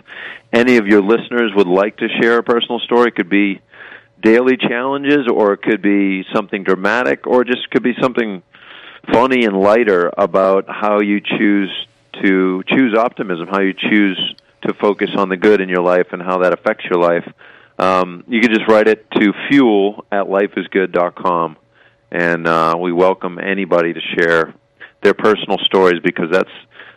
any 0.52 0.76
of 0.76 0.88
your 0.88 1.00
listeners 1.00 1.52
would 1.54 1.68
like 1.68 1.98
to 1.98 2.08
share 2.20 2.38
a 2.38 2.42
personal 2.42 2.80
story, 2.80 3.10
it 3.10 3.14
could 3.14 3.28
be 3.28 3.60
daily 4.20 4.56
challenges, 4.56 5.28
or 5.32 5.52
it 5.52 5.62
could 5.62 5.80
be 5.80 6.24
something 6.34 6.64
dramatic, 6.64 7.28
or 7.28 7.44
just 7.44 7.70
could 7.70 7.84
be 7.84 7.94
something 8.02 8.42
funny 9.12 9.44
and 9.44 9.56
lighter 9.56 10.10
about 10.18 10.64
how 10.68 11.00
you 11.00 11.20
choose 11.20 11.70
to 12.24 12.64
choose 12.66 12.96
optimism, 12.98 13.46
how 13.46 13.60
you 13.60 13.72
choose 13.72 14.34
to 14.66 14.74
focus 14.74 15.10
on 15.16 15.28
the 15.28 15.36
good 15.36 15.60
in 15.60 15.68
your 15.68 15.82
life, 15.82 16.08
and 16.10 16.20
how 16.20 16.38
that 16.38 16.52
affects 16.52 16.84
your 16.90 17.00
life. 17.00 17.32
Um, 17.78 18.24
you 18.26 18.40
can 18.40 18.52
just 18.52 18.66
write 18.68 18.88
it 18.88 19.08
to 19.12 19.32
fuel 19.48 20.06
at 20.10 20.24
lifeisgood.com, 20.24 21.56
and 22.10 22.48
uh, 22.48 22.74
we 22.80 22.90
welcome 22.90 23.38
anybody 23.38 23.92
to 23.92 24.00
share 24.00 24.54
their 25.02 25.14
personal 25.14 25.58
stories 25.58 26.00
because 26.02 26.30
that's 26.30 26.50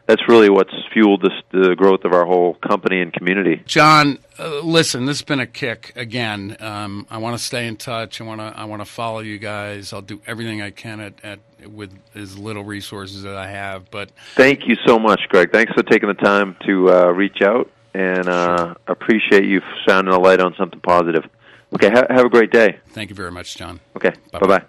that's 0.07 0.21
really 0.27 0.49
what's 0.49 0.73
fueled 0.93 1.23
this, 1.23 1.33
the 1.51 1.75
growth 1.75 2.05
of 2.05 2.13
our 2.13 2.25
whole 2.25 2.53
company 2.55 3.01
and 3.01 3.11
community. 3.11 3.63
John, 3.65 4.19
uh, 4.37 4.59
listen, 4.59 5.05
this 5.05 5.17
has 5.17 5.25
been 5.25 5.39
a 5.39 5.47
kick 5.47 5.93
again. 5.95 6.55
Um, 6.59 7.07
I 7.09 7.17
want 7.17 7.37
to 7.37 7.43
stay 7.43 7.67
in 7.67 7.75
touch. 7.77 8.21
I 8.21 8.23
want 8.23 8.39
to 8.39 8.53
I 8.55 8.65
want 8.65 8.81
to 8.81 8.85
follow 8.85 9.19
you 9.19 9.39
guys. 9.39 9.93
I'll 9.93 10.01
do 10.01 10.21
everything 10.27 10.61
I 10.61 10.69
can 10.69 10.99
at, 10.99 11.13
at 11.23 11.39
with 11.67 11.91
as 12.13 12.37
little 12.37 12.63
resources 12.63 13.23
that 13.23 13.35
I 13.35 13.47
have. 13.49 13.89
But 13.89 14.11
Thank 14.35 14.67
you 14.67 14.75
so 14.85 14.99
much, 14.99 15.21
Greg. 15.29 15.51
Thanks 15.51 15.73
for 15.73 15.83
taking 15.83 16.07
the 16.07 16.13
time 16.15 16.55
to 16.67 16.91
uh, 16.91 17.05
reach 17.07 17.41
out, 17.41 17.71
and 17.93 18.27
uh, 18.27 18.75
appreciate 18.87 19.45
you 19.45 19.61
shining 19.87 20.13
a 20.13 20.19
light 20.19 20.39
on 20.39 20.53
something 20.57 20.81
positive. 20.81 21.23
Okay, 21.73 21.89
ha- 21.89 22.05
have 22.09 22.25
a 22.25 22.29
great 22.29 22.51
day. 22.51 22.77
thank 22.89 23.09
you 23.09 23.15
very 23.15 23.31
much, 23.31 23.57
John. 23.57 23.79
Okay, 23.95 24.11
bye 24.31 24.39
bye. 24.39 24.63